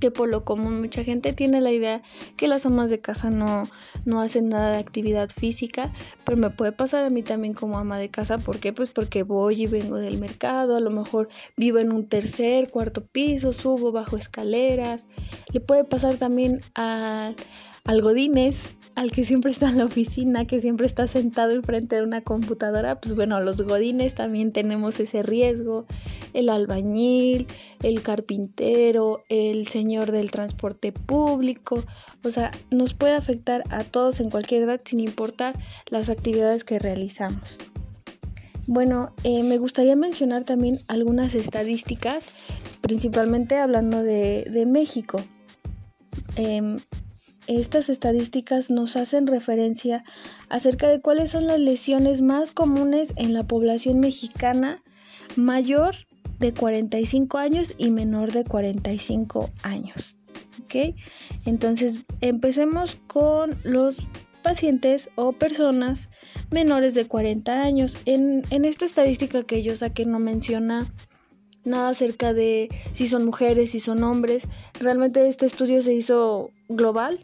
que 0.00 0.10
por 0.10 0.28
lo 0.28 0.44
común 0.44 0.80
mucha 0.80 1.04
gente 1.04 1.32
tiene 1.32 1.60
la 1.60 1.70
idea 1.70 2.02
que 2.36 2.48
las 2.48 2.66
amas 2.66 2.90
de 2.90 2.98
casa 2.98 3.30
no, 3.30 3.68
no 4.04 4.20
hacen 4.20 4.48
nada 4.48 4.72
de 4.72 4.78
actividad 4.78 5.28
física, 5.30 5.92
pero 6.24 6.38
me 6.38 6.50
puede 6.50 6.72
pasar 6.72 7.04
a 7.04 7.10
mí 7.10 7.22
también 7.22 7.54
como 7.54 7.78
ama 7.78 8.00
de 8.00 8.08
casa, 8.08 8.38
¿por 8.38 8.58
qué? 8.58 8.72
Pues 8.72 8.90
porque 8.90 9.22
voy 9.22 9.62
y 9.62 9.66
vengo 9.68 9.96
del 9.96 10.18
mercado, 10.18 10.74
a 10.74 10.80
lo 10.80 10.90
mejor 10.90 11.28
vivo 11.56 11.78
en 11.78 11.92
un 11.92 12.08
tercer, 12.08 12.68
cuarto 12.68 13.06
piso, 13.06 13.52
subo 13.52 13.92
bajo 13.92 14.16
escaleras, 14.16 15.04
le 15.52 15.60
puede 15.60 15.84
pasar 15.84 16.16
también 16.16 16.62
a 16.74 17.32
al 17.84 18.02
godines, 18.02 18.74
al 18.96 19.12
que 19.12 19.26
siempre 19.26 19.50
está 19.50 19.68
en 19.68 19.76
la 19.76 19.84
oficina, 19.84 20.46
que 20.46 20.58
siempre 20.58 20.86
está 20.86 21.06
sentado 21.06 21.52
enfrente 21.52 21.96
de 21.96 22.02
una 22.02 22.22
computadora, 22.22 22.98
pues 22.98 23.14
bueno, 23.14 23.38
los 23.42 23.60
godines 23.60 24.14
también 24.14 24.52
tenemos 24.52 24.98
ese 24.98 25.22
riesgo, 25.22 25.84
el 26.32 26.48
albañil, 26.48 27.46
el 27.82 28.00
carpintero, 28.00 29.22
el 29.28 29.68
señor 29.68 30.12
del 30.12 30.30
transporte 30.30 30.92
público, 30.92 31.84
o 32.24 32.30
sea, 32.30 32.50
nos 32.70 32.94
puede 32.94 33.14
afectar 33.14 33.64
a 33.68 33.84
todos 33.84 34.18
en 34.20 34.30
cualquier 34.30 34.62
edad 34.62 34.80
sin 34.82 35.00
importar 35.00 35.54
las 35.90 36.08
actividades 36.08 36.64
que 36.64 36.78
realizamos. 36.78 37.58
Bueno, 38.66 39.12
eh, 39.24 39.42
me 39.42 39.58
gustaría 39.58 39.94
mencionar 39.94 40.44
también 40.44 40.78
algunas 40.88 41.34
estadísticas, 41.34 42.32
principalmente 42.80 43.58
hablando 43.58 44.02
de, 44.02 44.64
México. 44.66 45.22
Em, 46.36 46.80
estas 47.46 47.88
estadísticas 47.88 48.70
nos 48.70 48.96
hacen 48.96 49.26
referencia 49.26 50.04
acerca 50.48 50.88
de 50.88 51.00
cuáles 51.00 51.30
son 51.30 51.46
las 51.46 51.60
lesiones 51.60 52.22
más 52.22 52.52
comunes 52.52 53.12
en 53.16 53.32
la 53.32 53.44
población 53.44 54.00
mexicana 54.00 54.78
mayor 55.36 55.94
de 56.38 56.52
45 56.52 57.38
años 57.38 57.74
y 57.78 57.90
menor 57.90 58.32
de 58.32 58.44
45 58.44 59.50
años. 59.62 60.16
¿Ok? 60.64 60.94
Entonces, 61.44 61.98
empecemos 62.20 62.96
con 63.06 63.56
los 63.62 63.98
pacientes 64.42 65.10
o 65.16 65.32
personas 65.32 66.08
menores 66.50 66.94
de 66.94 67.06
40 67.06 67.62
años. 67.62 67.96
En, 68.04 68.42
en 68.50 68.64
esta 68.64 68.84
estadística 68.84 69.42
que 69.42 69.62
yo 69.62 69.76
saqué 69.76 70.04
no 70.04 70.18
menciona 70.18 70.92
nada 71.64 71.90
acerca 71.90 72.32
de 72.32 72.68
si 72.92 73.08
son 73.08 73.24
mujeres, 73.24 73.72
si 73.72 73.80
son 73.80 74.02
hombres. 74.04 74.46
Realmente 74.80 75.26
este 75.28 75.46
estudio 75.46 75.82
se 75.82 75.94
hizo 75.94 76.50
global, 76.68 77.18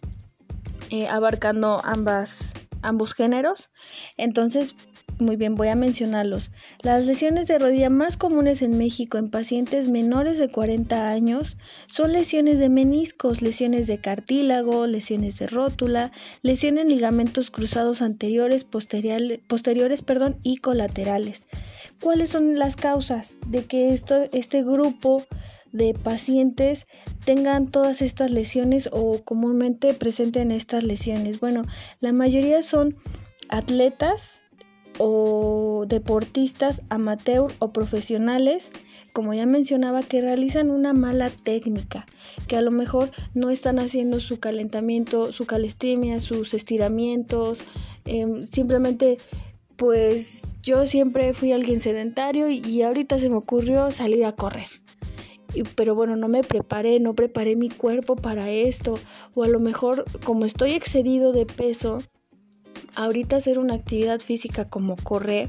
eh, 0.92 1.08
abarcando 1.08 1.80
ambas, 1.84 2.52
ambos 2.82 3.14
géneros. 3.14 3.70
Entonces, 4.18 4.76
muy 5.18 5.37
bien, 5.37 5.54
voy 5.54 5.68
a 5.68 5.75
mencionarlos. 5.75 6.50
Las 6.82 7.06
lesiones 7.06 7.46
de 7.46 7.58
rodilla 7.58 7.88
más 7.88 8.18
comunes 8.18 8.61
en 8.61 8.76
México 8.76 9.16
en 9.16 9.30
pacientes 9.30 9.88
menores 9.88 10.37
de 10.37 10.50
40 10.50 11.08
años 11.08 11.56
son 11.87 12.12
lesiones 12.12 12.58
de 12.58 12.68
meniscos, 12.68 13.40
lesiones 13.40 13.87
de 13.87 14.02
cartílago, 14.02 14.87
lesiones 14.87 15.38
de 15.38 15.46
rótula, 15.46 16.12
lesiones 16.42 16.82
en 16.82 16.90
ligamentos 16.90 17.50
cruzados 17.50 18.02
anteriores, 18.02 18.64
posteriores, 18.64 20.02
perdón, 20.02 20.37
y 20.42 20.58
colaterales. 20.58 21.46
¿Cuáles 22.02 22.28
son 22.28 22.58
las 22.58 22.76
causas 22.76 23.38
de 23.46 23.64
que 23.64 23.94
esto, 23.94 24.18
este 24.34 24.62
grupo 24.62 25.25
de 25.72 25.94
pacientes 25.94 26.86
tengan 27.24 27.70
todas 27.70 28.02
estas 28.02 28.30
lesiones 28.30 28.88
o 28.92 29.22
comúnmente 29.24 29.94
presenten 29.94 30.50
estas 30.50 30.84
lesiones. 30.84 31.40
Bueno, 31.40 31.62
la 32.00 32.12
mayoría 32.12 32.62
son 32.62 32.96
atletas 33.48 34.44
o 34.98 35.84
deportistas 35.88 36.82
amateur 36.90 37.50
o 37.58 37.72
profesionales, 37.72 38.72
como 39.12 39.34
ya 39.34 39.46
mencionaba, 39.46 40.02
que 40.02 40.20
realizan 40.20 40.70
una 40.70 40.92
mala 40.92 41.30
técnica, 41.30 42.06
que 42.46 42.56
a 42.56 42.62
lo 42.62 42.70
mejor 42.70 43.10
no 43.34 43.50
están 43.50 43.78
haciendo 43.78 44.20
su 44.20 44.38
calentamiento, 44.38 45.32
su 45.32 45.46
calistenia, 45.46 46.20
sus 46.20 46.54
estiramientos, 46.54 47.60
em, 48.04 48.44
simplemente 48.44 49.18
pues 49.76 50.54
yo 50.62 50.86
siempre 50.86 51.32
fui 51.32 51.50
alguien 51.50 51.80
sedentario 51.80 52.48
y 52.48 52.82
ahorita 52.82 53.18
se 53.18 53.28
me 53.28 53.36
ocurrió 53.36 53.90
salir 53.90 54.24
a 54.24 54.32
correr 54.32 54.68
pero 55.76 55.94
bueno, 55.94 56.16
no 56.16 56.28
me 56.28 56.42
preparé, 56.42 57.00
no 57.00 57.14
preparé 57.14 57.56
mi 57.56 57.68
cuerpo 57.68 58.16
para 58.16 58.50
esto, 58.50 58.94
o 59.35 59.42
a 59.42 59.49
lo 59.49 59.61
mejor 59.61 60.04
como 60.25 60.44
estoy 60.44 60.73
excedido 60.73 61.32
de 61.32 61.47
peso, 61.47 62.02
ahorita 62.94 63.37
hacer 63.37 63.59
una 63.59 63.75
actividad 63.75 64.21
física 64.21 64.68
como 64.68 64.97
correr, 64.97 65.49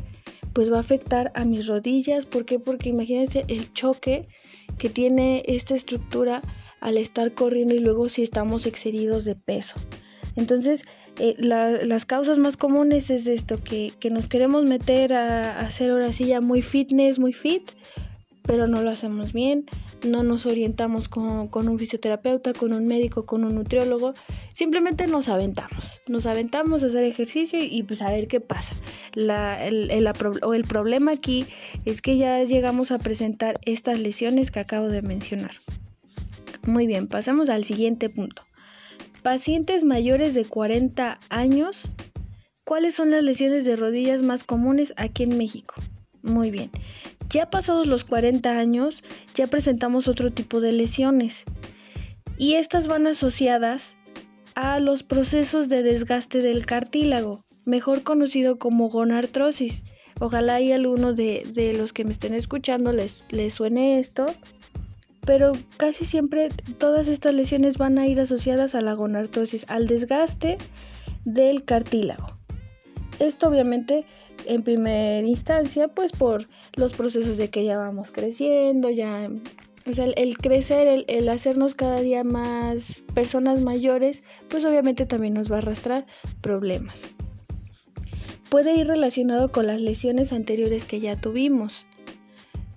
pues 0.54 0.72
va 0.72 0.78
a 0.78 0.82
afectar 0.82 1.32
a 1.36 1.46
mis 1.46 1.68
rodillas, 1.68 2.26
¿por 2.26 2.46
qué? 2.46 2.60
Porque 2.60 2.90
imagínense 2.90 3.46
el 3.48 3.74
choque 3.74 4.28
que 4.78 4.90
tiene 4.90 5.44
esta 5.48 5.76
estructura 5.76 6.42
al 6.80 6.98
estar 6.98 7.34
corriendo 7.34 7.74
y 7.74 7.80
luego 7.80 8.10
si 8.10 8.24
estamos 8.24 8.66
excedidos 8.66 9.26
de 9.26 9.36
peso. 9.36 9.80
Entonces, 10.36 10.84
eh, 11.20 11.36
las 11.38 12.06
causas 12.06 12.40
más 12.40 12.58
comunes 12.58 13.10
es 13.10 13.28
esto, 13.28 13.64
que, 13.64 13.94
que 14.00 14.10
nos 14.10 14.28
queremos 14.28 14.66
meter 14.66 15.14
a, 15.14 15.60
a 15.60 15.62
hacer 15.62 15.92
ahora 15.92 16.12
sí 16.12 16.26
ya 16.26 16.42
muy 16.42 16.62
fitness, 16.62 17.20
muy 17.20 17.34
fit, 17.34 17.72
pero 18.44 18.68
no 18.68 18.82
lo 18.82 18.92
hacemos 18.92 19.34
bien, 19.34 19.66
no 20.04 20.24
nos 20.24 20.46
orientamos 20.46 21.08
con, 21.08 21.50
un 21.54 21.80
fisioterapeuta, 21.80 22.54
con 22.54 22.74
un 22.74 22.86
médico, 22.86 23.26
con 23.26 23.44
un 23.44 23.56
nutriólogo, 23.56 24.14
simplemente 24.54 25.08
nos 25.08 25.30
aventamos, 25.30 26.02
nos 26.08 26.26
aventamos 26.26 26.84
a 26.84 26.88
hacer 26.88 27.04
ejercicio 27.04 27.60
y, 27.62 27.84
pues 27.84 28.02
a 28.02 28.12
ver 28.12 28.28
qué 28.28 28.40
pasa. 28.40 28.76
el, 29.16 30.12
o 30.42 30.54
el 30.54 30.64
problema 30.64 31.12
aquí 31.14 31.46
es 31.86 32.02
que 32.02 32.18
ya 32.18 32.44
llegamos 32.44 32.92
a 32.92 33.00
presentar 33.00 33.56
estas 33.66 34.00
lesiones 34.00 34.52
que 34.52 34.60
acabo 34.60 34.88
de 34.88 35.02
mencionar. 35.02 35.56
Muy 36.66 36.88
bien, 36.88 37.08
pasamos 37.08 37.50
al 37.50 37.66
siguiente 37.66 38.10
punto. 38.10 38.42
Pacientes 39.22 39.84
mayores 39.84 40.34
de 40.34 40.46
40 40.46 41.20
años, 41.30 41.90
¿cuáles 42.66 42.94
son 42.94 43.12
las 43.12 43.24
lesiones 43.24 43.66
de 43.66 43.76
rodillas 43.76 44.22
más 44.22 44.44
comunes 44.44 44.94
aquí 44.98 45.24
en 45.24 45.38
México? 45.38 45.76
Muy 46.22 46.52
bien. 46.52 46.72
Ya 47.34 47.50
pasados 47.50 47.88
los 47.88 48.04
40 48.04 48.60
años, 48.60 49.02
ya 49.34 49.48
presentamos 49.48 50.08
otro 50.08 50.32
tipo 50.32 50.62
de 50.62 50.72
lesiones 50.72 51.46
y 52.38 52.54
estas 52.54 52.88
van 52.88 53.08
asociadas 53.08 53.98
a 54.54 54.80
los 54.80 55.02
procesos 55.02 55.68
de 55.68 55.82
desgaste 55.82 56.44
del 56.44 56.68
cartílago, 56.68 57.44
mejor 57.66 58.04
conocido 58.04 58.60
como 58.60 58.88
gonartrosis. 58.90 59.84
Ojalá 60.20 60.62
y 60.62 60.74
alguno 60.74 61.14
de, 61.16 61.74
los 61.76 61.92
que 61.92 62.04
me 62.04 62.12
estén 62.12 62.36
escuchando 62.36 62.94
les, 62.94 63.24
les 63.32 63.56
suene 63.56 63.98
esto, 63.98 64.28
pero 65.26 65.54
casi 65.78 66.06
siempre 66.06 66.50
todas 66.78 67.08
estas 67.08 67.34
lesiones 67.34 67.80
van 67.80 67.98
a 67.98 68.06
ir 68.06 68.20
asociadas 68.20 68.76
a 68.76 68.82
la 68.82 68.94
gonartrosis, 68.94 69.66
al 69.70 69.88
desgaste 69.88 70.60
del 71.26 71.64
cartílago. 71.64 72.38
Esto 73.18 73.48
obviamente 73.48 74.06
en 74.46 74.64
primera 74.64 75.26
instancia 75.28 75.88
pues 75.88 76.12
por 76.12 76.48
los 76.76 76.94
procesos 76.94 77.38
de 77.38 77.50
que 77.50 77.66
ya 77.66 77.78
vamos 77.78 78.12
creciendo, 78.12 78.90
ya, 78.90 79.30
o 79.86 79.94
sea, 79.94 80.06
el, 80.06 80.38
crecer, 80.38 81.06
el, 81.08 81.30
hacernos 81.30 81.76
cada 81.76 82.00
día 82.00 82.24
más 82.24 83.02
personas 83.14 83.62
mayores, 83.62 84.24
pues 84.50 84.64
obviamente 84.64 85.06
también 85.06 85.34
nos 85.34 85.52
va 85.52 85.56
a 85.56 85.60
arrastrar 85.60 86.06
problemas. 86.42 87.10
Puede 88.50 88.76
ir 88.76 88.88
relacionado 88.88 89.52
con 89.52 89.68
las 89.68 89.82
lesiones 89.82 90.32
anteriores 90.32 90.86
que 90.86 91.00
ya 91.00 91.20
tuvimos. 91.20 91.86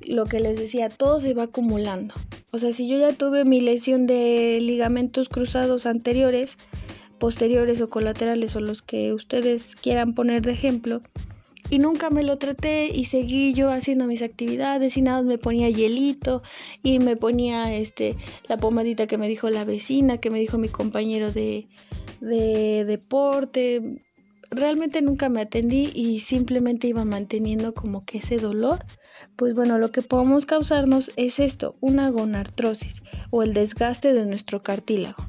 Lo 0.00 0.26
que 0.26 0.40
les 0.40 0.58
decía, 0.58 0.88
todo 0.88 1.20
se 1.20 1.34
va 1.34 1.44
acumulando. 1.44 2.14
O 2.52 2.58
sea, 2.58 2.72
si 2.72 2.88
yo 2.88 2.98
ya 2.98 3.12
tuve 3.12 3.44
mi 3.44 3.60
lesión 3.60 4.06
de 4.06 4.58
ligamentos 4.60 5.28
cruzados 5.28 5.86
anteriores, 5.86 6.56
posteriores 7.18 7.80
o 7.82 7.90
colaterales 7.90 8.56
o 8.56 8.60
los 8.60 8.82
que 8.82 9.12
ustedes 9.12 9.76
quieran 9.76 10.14
poner 10.14 10.42
de 10.42 10.52
ejemplo, 10.52 11.02
y 11.70 11.78
nunca 11.78 12.10
me 12.10 12.22
lo 12.22 12.38
traté 12.38 12.88
y 12.88 13.04
seguí 13.04 13.54
yo 13.54 13.70
haciendo 13.70 14.06
mis 14.06 14.22
actividades 14.22 14.96
y 14.96 15.02
nada 15.02 15.22
me 15.22 15.38
ponía 15.38 15.68
hielito 15.68 16.42
y 16.82 16.98
me 16.98 17.16
ponía 17.16 17.74
este 17.74 18.16
la 18.48 18.56
pomadita 18.56 19.06
que 19.06 19.18
me 19.18 19.28
dijo 19.28 19.50
la 19.50 19.64
vecina, 19.64 20.18
que 20.18 20.30
me 20.30 20.38
dijo 20.38 20.58
mi 20.58 20.68
compañero 20.68 21.32
de, 21.32 21.68
de 22.20 22.84
deporte. 22.84 24.02
Realmente 24.48 25.02
nunca 25.02 25.28
me 25.28 25.40
atendí 25.40 25.90
y 25.92 26.20
simplemente 26.20 26.86
iba 26.86 27.04
manteniendo 27.04 27.74
como 27.74 28.04
que 28.04 28.18
ese 28.18 28.36
dolor. 28.36 28.84
Pues 29.34 29.54
bueno, 29.54 29.78
lo 29.78 29.90
que 29.90 30.02
podemos 30.02 30.46
causarnos 30.46 31.10
es 31.16 31.40
esto, 31.40 31.76
una 31.80 32.10
gonartrosis 32.10 33.02
o 33.30 33.42
el 33.42 33.54
desgaste 33.54 34.12
de 34.12 34.24
nuestro 34.24 34.62
cartílago. 34.62 35.26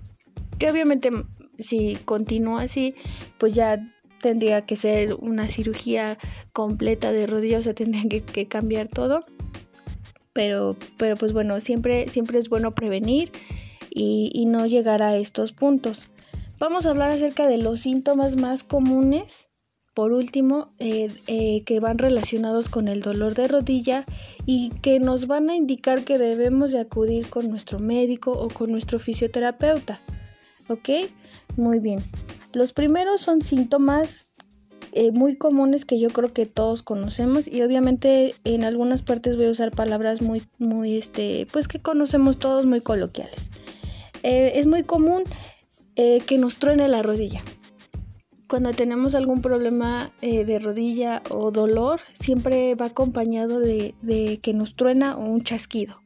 Que 0.60 0.70
obviamente 0.70 1.12
si 1.58 1.96
continúa 2.06 2.64
así, 2.64 2.96
pues 3.38 3.56
ya 3.56 3.80
tendría 4.20 4.66
que 4.66 4.76
ser 4.76 5.14
una 5.16 5.50
cirugía 5.50 6.18
completa 6.54 7.12
de 7.12 7.28
rodillas, 7.28 7.62
o 7.62 7.64
sea, 7.64 7.74
tendría 7.74 8.22
que, 8.22 8.48
cambiar 8.48 8.88
todo. 8.88 9.24
Pero, 10.34 10.76
pero 10.98 11.16
pues 11.16 11.34
bueno, 11.34 11.60
siempre, 11.60 12.10
siempre 12.10 12.38
es 12.38 12.50
bueno 12.50 12.76
prevenir 12.76 13.32
y, 13.90 14.46
no 14.48 14.66
llegar 14.68 15.02
a 15.02 15.18
estos 15.18 15.52
puntos. 15.52 16.10
Vamos 16.60 16.86
a 16.86 16.92
hablar 16.92 17.12
acerca 17.12 17.48
de 17.48 17.58
los 17.58 17.80
síntomas 17.80 18.36
más 18.36 18.64
comunes, 18.64 19.50
por 19.96 20.12
último, 20.12 20.74
eh, 20.78 21.12
eh, 21.26 21.64
que 21.66 21.80
van 21.80 21.98
relacionados 21.98 22.70
con 22.70 22.88
el 22.88 23.02
dolor 23.02 23.34
de 23.34 23.48
rodilla 23.48 24.06
y 24.46 24.70
que 24.82 25.00
nos 25.00 25.26
van 25.26 25.50
a 25.50 25.56
indicar 25.56 26.04
que 26.04 26.20
debemos 26.20 26.72
de 26.72 26.80
acudir 26.80 27.30
con 27.30 27.50
nuestro 27.50 27.80
médico 27.80 28.32
o 28.32 28.50
con 28.50 28.72
nuestro 28.72 29.00
fisioterapeuta. 29.00 30.00
¿Ok? 30.70 30.90
Muy 31.56 31.80
bien. 31.80 32.04
Los 32.58 32.74
primeros 32.74 33.22
son 33.22 33.44
síntomas 33.44 34.32
eh, 34.92 35.12
muy 35.12 35.36
comunes 35.36 35.86
que 35.86 36.00
yo 36.00 36.10
creo 36.10 36.34
que 36.34 36.48
todos 36.48 36.82
conocemos 36.82 37.48
y 37.48 37.62
obviamente 37.62 38.34
en 38.46 38.64
algunas 38.64 39.04
partes 39.04 39.36
voy 39.36 39.46
a 39.46 39.52
usar 39.52 39.70
palabras 39.70 40.24
muy, 40.24 40.42
muy, 40.58 40.98
este, 40.98 41.46
pues 41.52 41.68
que 41.68 41.80
conocemos 41.80 42.40
todos 42.40 42.66
muy 42.66 42.82
coloquiales. 42.82 43.52
Eh, 44.24 44.54
es 44.56 44.66
muy 44.66 44.82
común 44.82 45.22
eh, 45.98 46.20
que 46.26 46.40
nos 46.40 46.58
truene 46.58 46.88
la 46.88 47.04
rodilla. 47.04 47.44
Cuando 48.50 48.72
tenemos 48.72 49.14
algún 49.14 49.44
problema 49.44 50.12
de 50.22 50.58
rodilla 50.58 51.22
o 51.30 51.52
dolor, 51.52 52.00
siempre 52.14 52.74
va 52.74 52.88
acompañado 52.88 53.60
de, 53.60 53.94
que 54.42 54.54
nos 54.56 54.74
truena 54.74 55.16
un 55.16 55.44
chasquido. 55.44 55.98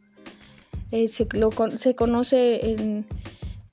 Se, 0.89 1.07
se, 1.07 1.95
conoce 1.95 2.71
en, 2.71 3.05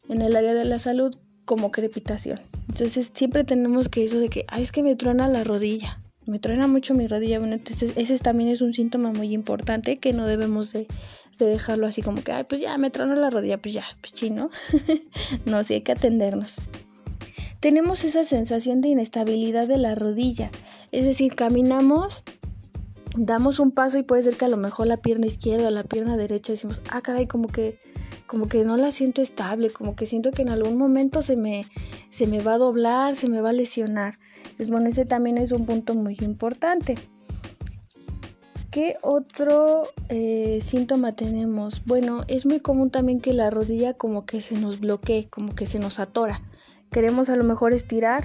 el 0.09 0.37
área 0.37 0.55
de 0.55 0.65
la 0.65 0.79
salud 0.79 1.17
como 1.49 1.71
crepitación. 1.71 2.39
Entonces 2.69 3.11
siempre 3.15 3.43
tenemos 3.43 3.89
que 3.89 4.05
eso 4.05 4.21
de 4.21 4.29
que, 4.29 4.45
ay, 4.49 4.63
es 4.63 4.71
que 4.71 4.83
me 4.83 4.95
truena 4.97 5.29
la 5.29 5.45
rodilla, 5.45 5.99
me 6.27 6.39
truena 6.39 6.67
mucho 6.67 6.93
mi 6.93 7.07
rodilla. 7.07 7.39
Bueno, 7.39 7.55
entonces 7.55 7.95
ese 7.97 8.19
también 8.19 8.51
es 8.51 8.61
un 8.61 8.75
síntoma 8.75 9.13
muy 9.13 9.33
importante 9.33 9.97
que 9.97 10.13
no 10.13 10.27
debemos 10.27 10.75
de, 10.75 10.87
de 11.39 11.47
dejarlo 11.47 11.87
así 11.87 12.03
como 12.03 12.23
que, 12.23 12.33
ay, 12.33 12.45
pues 12.47 12.61
ya 12.61 12.77
me 12.77 12.91
truena 12.91 13.17
la 13.17 13.31
rodilla, 13.31 13.57
pues 13.57 13.73
ya, 13.73 13.87
pues 14.03 14.13
chino. 14.13 14.51
no, 15.47 15.65
sí 15.65 15.73
hay 15.73 15.81
que 15.81 15.93
atendernos 15.93 16.61
tenemos 17.61 18.05
esa 18.05 18.25
sensación 18.25 18.81
de 18.81 18.91
inestabilidad 18.91 19.67
de 19.67 19.79
la 19.79 19.95
rodilla. 19.95 20.51
Es 20.93 21.05
decir, 21.05 21.35
caminamos, 21.35 22.23
damos 23.17 23.59
un 23.59 23.73
paso 23.73 23.99
y 23.99 24.03
puede 24.05 24.23
ser 24.23 24.37
que 24.37 24.45
a 24.45 24.49
lo 24.49 24.57
mejor 24.57 24.87
la 24.87 24.97
pierna 24.97 25.27
izquierda 25.27 25.67
o 25.67 25.71
la 25.71 25.83
pierna 25.83 26.17
derecha 26.17 26.53
decimos, 26.53 26.83
ah, 26.91 27.01
caray, 27.01 27.27
como 27.27 27.49
que, 27.49 27.81
como 28.29 28.47
que 28.47 28.65
no 28.65 28.77
la 28.77 28.93
siento 28.93 29.21
estable, 29.21 29.71
como 29.71 29.97
que 29.97 30.07
siento 30.07 30.31
que 30.31 30.43
en 30.43 30.51
algún 30.51 30.79
momento 30.79 31.21
se 31.21 31.35
me, 31.35 31.67
se 32.11 32.29
me 32.29 32.41
va 32.41 32.55
a 32.55 32.59
doblar, 32.59 33.17
se 33.17 33.29
me 33.29 33.41
va 33.41 33.51
a 33.51 33.53
lesionar. 33.53 34.15
Entonces, 34.43 34.71
bueno, 34.71 34.89
ese 34.89 35.05
también 35.05 35.37
es 35.37 35.51
un 35.51 35.67
punto 35.67 35.97
muy 35.97 36.17
importante. 36.21 36.97
¿Qué 38.71 38.95
otro 39.03 39.89
eh, 40.09 40.61
síntoma 40.61 41.17
tenemos? 41.17 41.85
Bueno, 41.85 42.23
es 42.29 42.47
muy 42.47 42.61
común 42.61 42.91
también 42.91 43.21
que 43.21 43.33
la 43.33 43.51
rodilla 43.51 43.95
como 43.95 44.25
que 44.25 44.41
se 44.41 44.57
nos 44.57 44.79
bloquee, 44.79 45.27
como 45.29 45.57
que 45.57 45.67
se 45.67 45.81
nos 45.81 45.99
atora 45.99 46.43
queremos 46.91 47.29
a 47.29 47.37
lo 47.37 47.45
mejor 47.45 47.73
estirar 47.73 48.25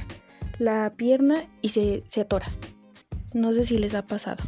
la 0.59 0.93
pierna 0.95 1.43
y 1.61 1.69
se, 1.69 2.03
se 2.05 2.21
atora. 2.21 2.47
No 3.33 3.53
sé 3.53 3.65
si 3.65 3.77
les 3.77 3.95
ha 3.95 4.05
pasado. 4.05 4.43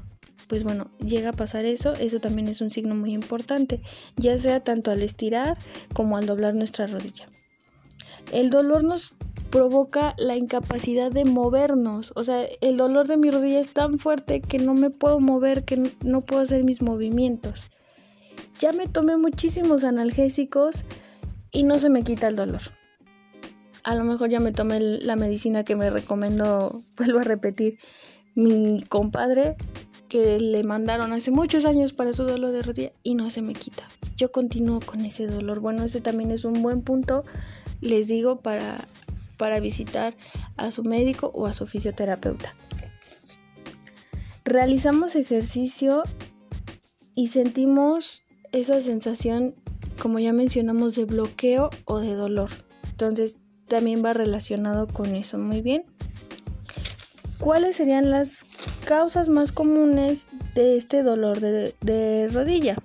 Pues 0.47 0.63
bueno, 0.63 0.91
llega 0.99 1.29
a 1.29 1.33
pasar 1.33 1.65
eso, 1.65 1.93
eso 1.93 2.19
también 2.19 2.47
es 2.47 2.61
un 2.61 2.71
signo 2.71 2.95
muy 2.95 3.13
importante, 3.13 3.81
ya 4.15 4.37
sea 4.37 4.59
tanto 4.59 4.91
al 4.91 5.01
estirar 5.01 5.57
como 5.93 6.17
al 6.17 6.25
doblar 6.25 6.55
nuestra 6.55 6.87
rodilla. 6.87 7.25
El 8.31 8.49
dolor 8.49 8.83
nos 8.83 9.13
provoca 9.49 10.13
la 10.17 10.35
incapacidad 10.35 11.11
de 11.11 11.25
movernos, 11.25 12.13
o 12.15 12.23
sea, 12.23 12.45
el 12.61 12.77
dolor 12.77 13.07
de 13.07 13.17
mi 13.17 13.31
rodilla 13.31 13.59
es 13.59 13.69
tan 13.69 13.97
fuerte 13.97 14.41
que 14.41 14.59
no 14.59 14.73
me 14.73 14.89
puedo 14.89 15.19
mover, 15.19 15.63
que 15.63 15.91
no 16.03 16.21
puedo 16.21 16.41
hacer 16.41 16.63
mis 16.63 16.81
movimientos. 16.81 17.65
Ya 18.59 18.71
me 18.71 18.87
tomé 18.87 19.17
muchísimos 19.17 19.83
analgésicos 19.83 20.85
y 21.51 21.63
no 21.63 21.79
se 21.79 21.89
me 21.89 22.03
quita 22.03 22.27
el 22.27 22.35
dolor 22.35 22.61
a 23.85 23.93
lo 23.93 24.03
mejor 24.03 24.29
ya 24.29 24.39
me 24.39 24.51
tomé 24.51 24.79
la 24.79 25.15
medicina 25.15 25.63
que 25.63 25.75
me 25.75 25.89
recomendó, 25.89 26.73
vuelvo 26.97 27.19
a 27.19 27.23
repetir, 27.23 27.77
mi 28.33 28.83
compadre 28.89 29.55
que 30.07 30.39
le 30.39 30.63
mandaron 30.63 31.13
hace 31.13 31.31
muchos 31.31 31.65
años 31.65 31.93
para 31.93 32.13
su 32.13 32.23
dolor 32.23 32.51
de 32.51 32.61
rodilla 32.61 32.91
y 33.03 33.15
no 33.15 33.29
se 33.29 33.41
me 33.41 33.53
quita. 33.53 33.83
Yo 34.15 34.31
continúo 34.31 34.79
con 34.79 35.03
ese 35.05 35.27
dolor. 35.27 35.59
Bueno, 35.59 35.83
ese 35.83 36.01
también 36.01 36.31
es 36.31 36.45
un 36.45 36.61
buen 36.61 36.81
punto, 36.81 37.25
les 37.81 38.07
digo, 38.07 38.39
para, 38.39 38.85
para 39.37 39.59
visitar 39.59 40.15
a 40.57 40.71
su 40.71 40.83
médico 40.83 41.31
o 41.33 41.47
a 41.47 41.53
su 41.53 41.65
fisioterapeuta. 41.65 42.53
Realizamos 44.43 45.15
ejercicio 45.15 46.03
y 47.15 47.29
sentimos 47.29 48.21
esa 48.51 48.79
sensación, 48.81 49.55
como 49.99 50.19
ya 50.19 50.33
mencionamos, 50.33 50.95
de 50.95 51.05
bloqueo 51.05 51.69
o 51.85 51.99
de 51.99 52.13
dolor. 52.13 52.49
Entonces, 52.91 53.37
también 53.67 54.05
va 54.05 54.13
relacionado 54.13 54.87
con 54.87 55.15
eso. 55.15 55.37
Muy 55.37 55.61
bien. 55.61 55.85
¿Cuáles 57.39 57.75
serían 57.75 58.11
las 58.11 58.45
causas 58.85 59.29
más 59.29 59.51
comunes 59.51 60.27
de 60.53 60.77
este 60.77 61.03
dolor 61.03 61.39
de, 61.39 62.29
rodilla? 62.31 62.77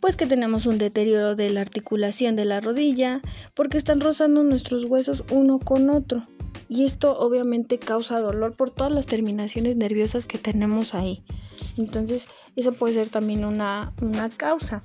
Pues 0.00 0.16
que 0.16 0.26
tenemos 0.26 0.66
un 0.66 0.78
deterioro 0.78 1.34
de 1.34 1.50
la 1.50 1.60
articulación 1.60 2.34
de 2.34 2.46
la 2.46 2.60
rodilla, 2.60 3.20
porque 3.54 3.76
están 3.76 4.00
rozando 4.00 4.42
nuestros 4.42 4.86
huesos 4.86 5.24
uno 5.30 5.58
con 5.58 5.90
otro. 5.90 6.26
Y 6.68 6.84
esto 6.84 7.18
obviamente 7.18 7.78
causa 7.78 8.18
dolor 8.18 8.56
por 8.56 8.70
todas 8.70 8.92
las 8.92 9.06
terminaciones 9.06 9.76
nerviosas 9.76 10.26
que 10.26 10.38
tenemos 10.38 10.94
ahí. 10.94 11.22
Entonces, 11.76 12.28
eso 12.56 12.72
puede 12.72 12.94
ser 12.94 13.08
también 13.10 13.44
una, 13.44 13.92
una 14.00 14.30
causa. 14.30 14.82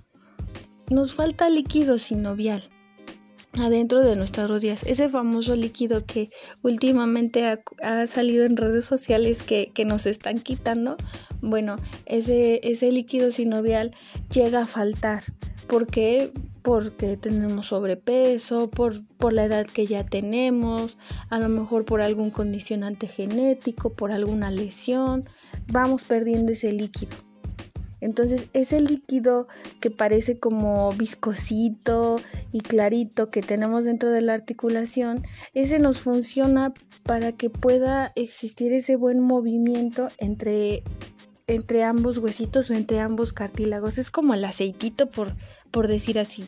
Nos 0.90 1.14
falta 1.14 1.50
líquido 1.50 1.98
sinovial 1.98 2.70
adentro 3.60 4.04
de 4.04 4.16
nuestras 4.16 4.50
rodillas. 4.50 4.84
Ese 4.84 5.10
famoso 5.10 5.56
líquido 5.56 6.06
que 6.06 6.30
últimamente 6.62 7.58
ha, 7.82 8.08
salido 8.08 8.46
en 8.46 8.58
redes 8.58 8.86
sociales 8.86 9.44
que, 9.44 9.72
nos 9.86 10.06
están 10.06 10.40
quitando. 10.40 10.98
Bueno, 11.42 11.78
ese, 12.06 12.60
ese 12.64 12.92
líquido 12.92 13.32
sinovial 13.32 13.92
llega 14.34 14.62
a 14.62 14.68
faltar. 14.68 15.24
¿Por 15.68 15.88
qué? 15.88 16.32
Porque 16.62 17.18
tenemos 17.18 17.68
sobrepeso, 17.68 18.70
por, 18.70 19.06
por 19.18 19.34
la 19.34 19.46
edad 19.46 19.66
que 19.66 19.86
ya 19.86 20.04
tenemos, 20.04 20.98
a 21.30 21.40
lo 21.40 21.50
mejor 21.50 21.86
por 21.86 22.02
algún 22.02 22.30
condicionante 22.30 23.08
genético, 23.08 23.94
por 23.94 24.12
alguna 24.12 24.52
lesión. 24.52 25.24
Vamos 25.68 26.04
perdiendo 26.04 26.52
ese 26.52 26.72
líquido. 26.72 27.25
Entonces 28.06 28.50
ese 28.54 28.82
líquido 28.82 29.48
que 29.82 29.90
parece 29.90 30.38
como 30.38 30.92
viscosito 30.92 32.18
y 32.52 32.60
clarito 32.60 33.32
que 33.32 33.42
tenemos 33.42 33.86
dentro 33.86 34.12
de 34.12 34.22
la 34.22 34.36
articulación, 34.36 35.24
ese 35.56 35.80
nos 35.80 36.02
funciona 36.02 36.72
para 37.02 37.32
que 37.32 37.50
pueda 37.50 38.12
existir 38.16 38.74
ese 38.74 38.96
buen 38.96 39.22
movimiento 39.22 40.10
entre, 40.20 40.84
entre 41.48 41.84
ambos 41.84 42.20
huesitos 42.20 42.70
o 42.70 42.76
entre 42.76 43.00
ambos 43.00 43.34
cartílagos. 43.34 43.98
Es 43.98 44.12
como 44.12 44.36
el 44.36 44.46
aceitito 44.46 45.10
por, 45.10 45.36
por 45.72 45.88
decir 45.88 46.20
así. 46.20 46.48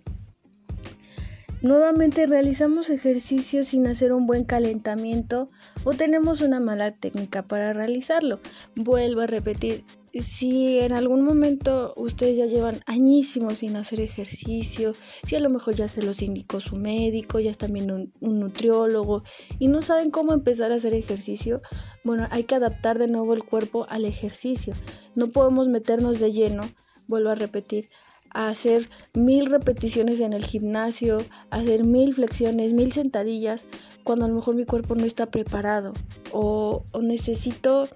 Nuevamente 1.63 2.27
realizamos 2.27 2.91
ejercicios 2.91 3.69
sin 3.69 3.87
hacer 3.87 4.13
un 4.13 4.27
buen 4.27 4.43
calentamiento 4.43 5.49
o 5.85 5.93
tenemos 5.93 6.41
una 6.41 6.59
mala 6.59 6.91
técnica 6.91 7.41
para 7.41 7.73
realizarlo. 7.73 8.39
Vuelvo 8.75 9.21
a 9.21 9.27
repetir, 9.27 9.83
si 10.21 10.79
en 10.79 10.93
algún 10.93 11.23
momento 11.23 11.93
ustedes 11.95 12.37
ya 12.37 12.45
llevan 12.45 12.81
añísimos 12.85 13.59
sin 13.59 13.75
hacer 13.75 13.99
ejercicio, 13.99 14.93
si 15.23 15.35
a 15.35 15.39
lo 15.39 15.49
mejor 15.49 15.75
ya 15.75 15.87
se 15.87 16.01
los 16.01 16.21
indicó 16.21 16.59
su 16.59 16.75
médico, 16.75 17.39
ya 17.39 17.51
están 17.51 17.73
viendo 17.73 17.95
un, 17.95 18.39
nutriólogo 18.39 19.23
y 19.59 19.67
no 19.67 19.81
saben 19.81 20.11
cómo 20.11 20.33
empezar 20.33 20.71
a 20.71 20.75
hacer 20.75 20.93
ejercicio, 20.93 21.61
bueno, 22.03 22.27
hay 22.31 22.43
que 22.43 22.55
adaptar 22.55 22.97
de 22.99 23.07
nuevo 23.07 23.33
el 23.33 23.43
cuerpo 23.43 23.85
al 23.89 24.05
ejercicio. 24.05 24.73
No 25.15 25.27
podemos 25.27 25.67
meternos 25.67 26.19
de 26.19 26.31
lleno, 26.31 26.63
vuelvo 27.07 27.29
a 27.29 27.35
repetir, 27.35 27.85
a 28.29 28.49
hacer 28.49 28.89
mil 29.13 29.47
repeticiones 29.47 30.19
en 30.19 30.33
el 30.33 30.45
gimnasio, 30.45 31.19
hacer 31.49 31.83
mil 31.83 32.13
flexiones, 32.13 32.73
mil 32.73 32.91
sentadillas, 32.91 33.65
cuando 34.03 34.25
a 34.25 34.27
lo 34.27 34.35
mejor 34.35 34.55
mi 34.55 34.65
cuerpo 34.65 34.95
no 34.95 35.05
está 35.05 35.25
preparado 35.25 35.93
o 36.31 36.83
necesito 37.01 37.89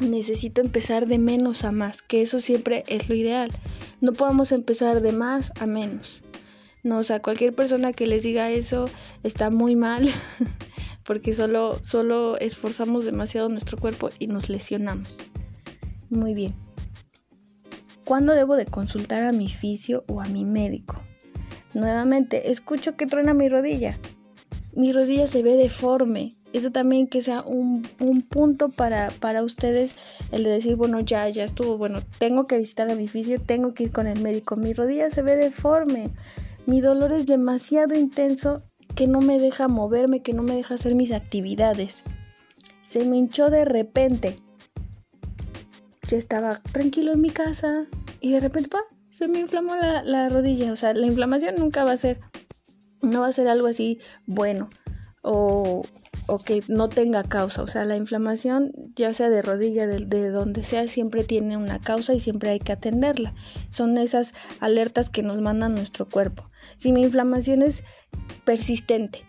necesito 0.00 0.60
empezar 0.60 1.06
de 1.06 1.18
menos 1.18 1.64
a 1.64 1.72
más, 1.72 2.02
que 2.02 2.22
eso 2.22 2.40
siempre 2.40 2.84
es 2.86 3.08
lo 3.08 3.14
ideal. 3.14 3.50
No 4.00 4.12
podemos 4.12 4.52
empezar 4.52 5.00
de 5.00 5.12
más 5.12 5.52
a 5.60 5.66
menos. 5.66 6.22
No, 6.82 6.98
o 6.98 7.02
sea, 7.02 7.20
cualquier 7.20 7.54
persona 7.54 7.92
que 7.92 8.06
les 8.06 8.24
diga 8.24 8.50
eso 8.50 8.86
está 9.22 9.50
muy 9.50 9.76
mal, 9.76 10.10
porque 11.04 11.32
solo, 11.32 11.78
solo 11.84 12.36
esforzamos 12.38 13.04
demasiado 13.04 13.48
nuestro 13.48 13.78
cuerpo 13.78 14.10
y 14.18 14.26
nos 14.26 14.48
lesionamos. 14.48 15.18
Muy 16.10 16.34
bien. 16.34 16.54
¿Cuándo 18.04 18.34
debo 18.34 18.56
de 18.56 18.66
consultar 18.66 19.22
a 19.22 19.32
mi 19.32 19.48
fisio 19.48 20.04
o 20.08 20.20
a 20.20 20.26
mi 20.26 20.44
médico? 20.44 21.00
Nuevamente, 21.72 22.50
escucho 22.50 22.96
que 22.96 23.06
truena 23.06 23.32
mi 23.32 23.48
rodilla. 23.48 23.96
Mi 24.74 24.92
rodilla 24.92 25.26
se 25.26 25.42
ve 25.42 25.56
deforme, 25.56 26.36
eso 26.52 26.70
también 26.70 27.06
que 27.06 27.22
sea 27.22 27.42
un, 27.42 27.82
punto 28.28 28.68
para, 28.68 29.10
para, 29.20 29.42
ustedes 29.42 29.96
el 30.30 30.44
de 30.44 30.50
decir, 30.50 30.76
bueno, 30.76 31.00
ya, 31.00 31.28
ya 31.28 31.44
estuvo, 31.44 31.78
bueno, 31.78 32.00
tengo 32.18 32.46
que 32.46 32.58
visitar 32.58 32.90
a 32.90 32.94
mi 32.94 33.08
fisio, 33.08 33.40
tengo 33.40 33.74
que 33.74 33.84
ir 33.84 33.92
con 33.92 34.06
el 34.06 34.20
médico, 34.20 34.56
mi 34.56 34.72
rodilla 34.72 35.10
se 35.10 35.22
ve 35.22 35.36
deforme, 35.36 36.10
mi 36.66 36.80
dolor 36.80 37.12
es 37.12 37.26
demasiado 37.26 37.96
intenso 37.96 38.62
que 38.94 39.06
no 39.06 39.20
me 39.20 39.38
deja 39.38 39.68
moverme, 39.68 40.20
que 40.20 40.34
no 40.34 40.42
me 40.42 40.54
deja 40.54 40.74
hacer 40.74 40.94
mis 40.94 41.12
actividades. 41.12 42.02
Se 42.82 43.06
me 43.06 43.16
hinchó 43.16 43.48
de 43.48 43.64
repente. 43.64 44.38
Yo 46.08 46.18
estaba 46.18 46.56
tranquilo 46.72 47.12
en 47.12 47.22
mi 47.22 47.30
casa 47.30 47.86
y 48.20 48.32
de 48.32 48.40
repente, 48.40 48.68
pa, 48.68 48.80
se 49.08 49.28
me 49.28 49.40
inflamó 49.40 49.76
la, 49.76 50.02
la 50.02 50.28
rodilla. 50.28 50.72
O 50.72 50.76
sea, 50.76 50.92
la 50.92 51.06
inflamación 51.06 51.56
nunca 51.56 51.84
va 51.84 51.92
a 51.92 51.96
ser, 51.96 52.20
no 53.00 53.20
va 53.20 53.28
a 53.28 53.32
ser 53.32 53.48
algo 53.48 53.66
así 53.66 53.98
bueno 54.26 54.68
o, 55.22 55.82
o 56.26 56.38
que 56.38 56.62
no 56.68 56.88
tenga 56.88 57.24
causa. 57.24 57.62
O 57.62 57.66
sea, 57.66 57.84
la 57.84 57.96
inflamación, 57.96 58.72
ya 58.94 59.12
sea 59.12 59.30
de 59.30 59.42
rodilla, 59.42 59.86
de, 59.86 60.06
de, 60.06 60.28
donde 60.30 60.64
sea, 60.64 60.88
siempre 60.88 61.24
tiene 61.24 61.56
una 61.56 61.80
causa 61.80 62.14
y 62.14 62.20
siempre 62.20 62.50
hay 62.50 62.60
que 62.60 62.72
atenderla. 62.72 63.34
Son 63.68 63.98
esas 63.98 64.34
alertas 64.60 65.08
que 65.08 65.22
nos 65.22 65.40
manda 65.40 65.68
nuestro 65.68 66.08
cuerpo. 66.08 66.50
Si 66.76 66.92
mi 66.92 67.02
inflamación 67.02 67.62
es 67.62 67.84
persistente, 68.44 69.26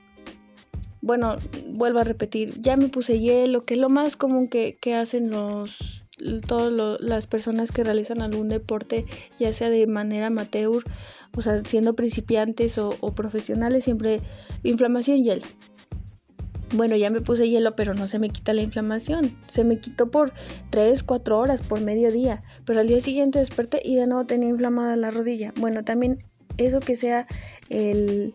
bueno, 1.04 1.36
vuelvo 1.68 2.00
a 2.00 2.06
repetir, 2.06 2.62
ya 2.62 2.78
me 2.78 2.88
puse 2.88 3.20
hielo, 3.20 3.60
que 3.62 3.74
es 3.74 3.80
lo 3.80 3.90
más 3.90 4.16
común 4.16 4.48
que, 4.48 4.78
hacen 4.96 5.30
los 5.30 6.02
todas 6.48 7.02
las 7.02 7.28
personas 7.28 7.72
que 7.72 7.84
realizan 7.84 8.22
algún 8.22 8.48
deporte, 8.48 9.06
ya 9.38 9.52
sea 9.52 9.70
de 9.70 9.86
manera 9.86 10.28
amateur, 10.28 10.82
o 11.36 11.42
sea, 11.42 11.60
siendo 11.60 11.96
principiantes 11.96 12.78
o, 12.78 12.96
o 13.02 13.12
profesionales, 13.12 13.84
siempre 13.84 14.22
inflamación 14.64 15.22
hielo. 15.22 15.44
Bueno, 16.74 16.96
ya 16.96 17.12
me 17.12 17.22
puse 17.22 17.48
hielo, 17.48 17.76
pero 17.76 17.94
no 17.94 18.08
se 18.08 18.18
me 18.18 18.30
quita 18.30 18.52
la 18.52 18.64
inflamación. 18.64 19.38
Se 19.48 19.64
me 19.64 19.78
quitó 19.80 20.10
por 20.10 20.34
3, 20.72 21.04
4 21.04 21.38
horas, 21.38 21.62
por 21.62 21.82
mediodía. 21.82 22.44
Pero 22.66 22.80
al 22.80 22.88
día 22.88 23.00
siguiente 23.00 23.38
desperté 23.38 23.80
y 23.84 23.96
de 23.96 24.08
nuevo 24.08 24.26
tenía 24.26 24.50
inflamada 24.50 24.96
la 24.96 25.12
rodilla. 25.12 25.54
Bueno, 25.56 25.84
también 25.84 26.18
eso 26.58 26.80
que 26.80 26.96
sea 26.96 27.28
el, 27.70 28.34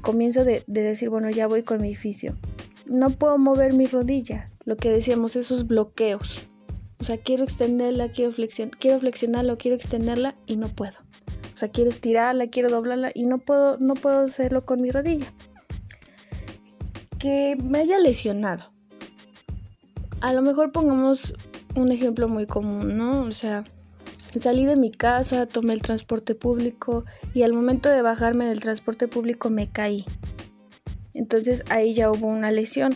comienzo 0.00 0.44
de, 0.44 0.64
decir, 0.66 1.10
bueno, 1.10 1.28
ya 1.28 1.46
voy 1.46 1.62
con 1.62 1.82
mi 1.82 1.94
fisio. 1.94 2.34
No 2.90 3.10
puedo 3.10 3.36
mover 3.36 3.74
mi 3.74 3.86
rodilla. 3.86 4.46
Lo 4.64 4.78
que 4.78 4.88
decíamos, 4.88 5.36
esos 5.36 5.66
bloqueos. 5.66 6.48
O 6.98 7.04
sea, 7.04 7.18
quiero 7.18 7.44
extenderla, 7.44 8.08
quiero, 8.10 8.32
flexion 8.32 8.70
quiero 8.70 9.00
flexionarla 9.00 9.56
quiero 9.56 9.76
extenderla 9.76 10.34
y 10.46 10.56
no 10.56 10.68
puedo. 10.68 10.96
O 11.52 11.56
sea, 11.56 11.68
quiero 11.68 11.90
estirarla, 11.90 12.46
quiero 12.46 12.70
doblarla 12.70 13.10
y 13.14 13.26
no 13.26 13.36
puedo, 13.36 13.76
no 13.78 13.94
puedo 13.94 14.20
hacerlo 14.20 14.64
con 14.64 14.80
mi 14.80 14.90
rodilla 14.90 15.26
que 17.24 17.56
me 17.56 17.78
haya 17.78 17.98
lesionado. 17.98 18.70
A 20.20 20.34
lo 20.34 20.42
mejor 20.42 20.72
pongamos 20.72 21.32
un 21.74 21.90
ejemplo 21.90 22.28
muy 22.28 22.44
común, 22.44 22.98
¿no? 22.98 23.22
O 23.22 23.30
sea, 23.30 23.64
salí 24.38 24.66
de 24.66 24.76
mi 24.76 24.90
casa, 24.90 25.46
tomé 25.46 25.72
el 25.72 25.80
transporte 25.80 26.34
público 26.34 27.06
y 27.32 27.40
al 27.40 27.54
momento 27.54 27.88
de 27.88 28.02
bajarme 28.02 28.46
del 28.46 28.60
transporte 28.60 29.08
público 29.08 29.48
me 29.48 29.70
caí. 29.70 30.04
Entonces 31.14 31.64
ahí 31.70 31.94
ya 31.94 32.10
hubo 32.10 32.26
una 32.26 32.50
lesión. 32.50 32.94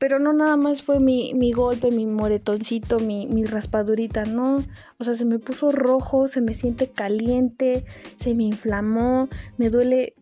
Pero 0.00 0.18
no 0.18 0.32
nada 0.32 0.56
más 0.56 0.80
fue 0.80 0.98
mi, 0.98 1.52
golpe, 1.52 1.90
mi 1.90 2.06
moretoncito, 2.06 3.00
mi, 3.00 3.26
mi 3.26 3.44
raspadurita, 3.44 4.24
no. 4.24 4.64
O 4.98 5.04
sea, 5.04 5.14
se 5.14 5.26
me 5.26 5.38
puso 5.38 5.72
rojo, 5.72 6.26
se 6.26 6.40
me 6.40 6.54
siente 6.54 6.88
caliente, 6.88 7.84
se 8.16 8.34
me 8.34 8.44
inflamó, 8.44 9.28
me 9.58 9.68
duele 9.68 10.14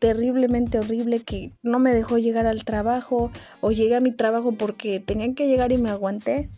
terriblemente 0.00 0.78
horrible 0.78 1.20
que 1.20 1.52
no 1.62 1.78
me 1.78 1.94
dejó 1.94 2.18
llegar 2.18 2.46
al 2.46 2.64
trabajo 2.64 3.30
o 3.60 3.70
llegué 3.70 3.94
a 3.94 4.00
mi 4.00 4.10
trabajo 4.10 4.52
porque 4.52 4.98
tenía 4.98 5.32
que 5.34 5.46
llegar 5.46 5.70
y 5.70 5.78
me 5.78 5.90
aguanté. 5.90 6.48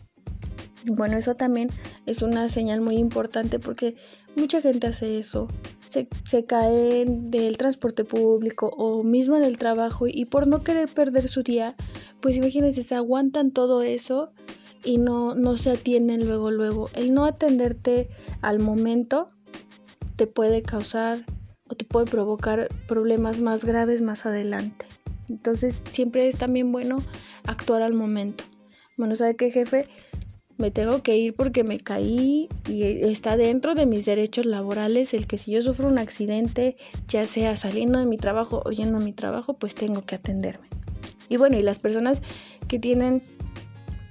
Bueno, 0.85 1.17
eso 1.17 1.35
también 1.35 1.69
es 2.05 2.21
una 2.21 2.49
señal 2.49 2.81
muy 2.81 2.95
importante 2.95 3.59
porque 3.59 3.95
mucha 4.35 4.61
gente 4.61 4.87
hace 4.87 5.19
eso. 5.19 5.47
Se, 5.87 6.07
se 6.23 6.45
cae 6.45 7.05
del 7.05 7.57
transporte 7.57 8.03
público 8.03 8.71
o 8.77 9.03
mismo 9.03 9.35
en 9.35 9.43
el 9.43 9.57
trabajo 9.57 10.07
y 10.07 10.25
por 10.25 10.47
no 10.47 10.63
querer 10.63 10.89
perder 10.89 11.27
su 11.27 11.43
día, 11.43 11.75
pues 12.19 12.35
imagínense, 12.35 12.81
se 12.81 12.95
aguantan 12.95 13.51
todo 13.51 13.83
eso 13.83 14.31
y 14.83 14.97
no, 14.97 15.35
no 15.35 15.57
se 15.57 15.71
atienden 15.71 16.25
luego, 16.25 16.49
luego. 16.49 16.89
El 16.95 17.13
no 17.13 17.25
atenderte 17.25 18.09
al 18.41 18.59
momento 18.59 19.29
te 20.15 20.27
puede 20.27 20.61
causar 20.61 21.25
te 21.75 21.85
puede 21.85 22.05
provocar 22.05 22.67
problemas 22.87 23.41
más 23.41 23.65
graves 23.65 24.01
más 24.01 24.25
adelante. 24.25 24.85
Entonces 25.29 25.83
siempre 25.89 26.27
es 26.27 26.37
también 26.37 26.71
bueno 26.71 26.97
actuar 27.45 27.81
al 27.81 27.93
momento. 27.93 28.43
Bueno, 28.97 29.15
¿sabe 29.15 29.35
qué 29.35 29.49
jefe? 29.49 29.87
Me 30.57 30.69
tengo 30.69 31.01
que 31.01 31.17
ir 31.17 31.33
porque 31.33 31.63
me 31.63 31.79
caí 31.79 32.47
y 32.67 32.83
está 32.83 33.37
dentro 33.37 33.73
de 33.73 33.87
mis 33.87 34.05
derechos 34.05 34.45
laborales 34.45 35.13
el 35.13 35.25
que 35.25 35.39
si 35.39 35.51
yo 35.51 35.61
sufro 35.61 35.87
un 35.87 35.97
accidente, 35.97 36.77
ya 37.07 37.25
sea 37.25 37.57
saliendo 37.57 37.99
de 37.99 38.05
mi 38.05 38.17
trabajo 38.17 38.61
o 38.63 38.71
yendo 38.71 38.97
a 38.97 39.01
mi 39.01 39.13
trabajo, 39.13 39.55
pues 39.55 39.73
tengo 39.73 40.05
que 40.05 40.15
atenderme. 40.15 40.67
Y 41.29 41.37
bueno, 41.37 41.57
y 41.57 41.63
las 41.63 41.79
personas 41.79 42.21
que 42.67 42.77
tienen 42.77 43.21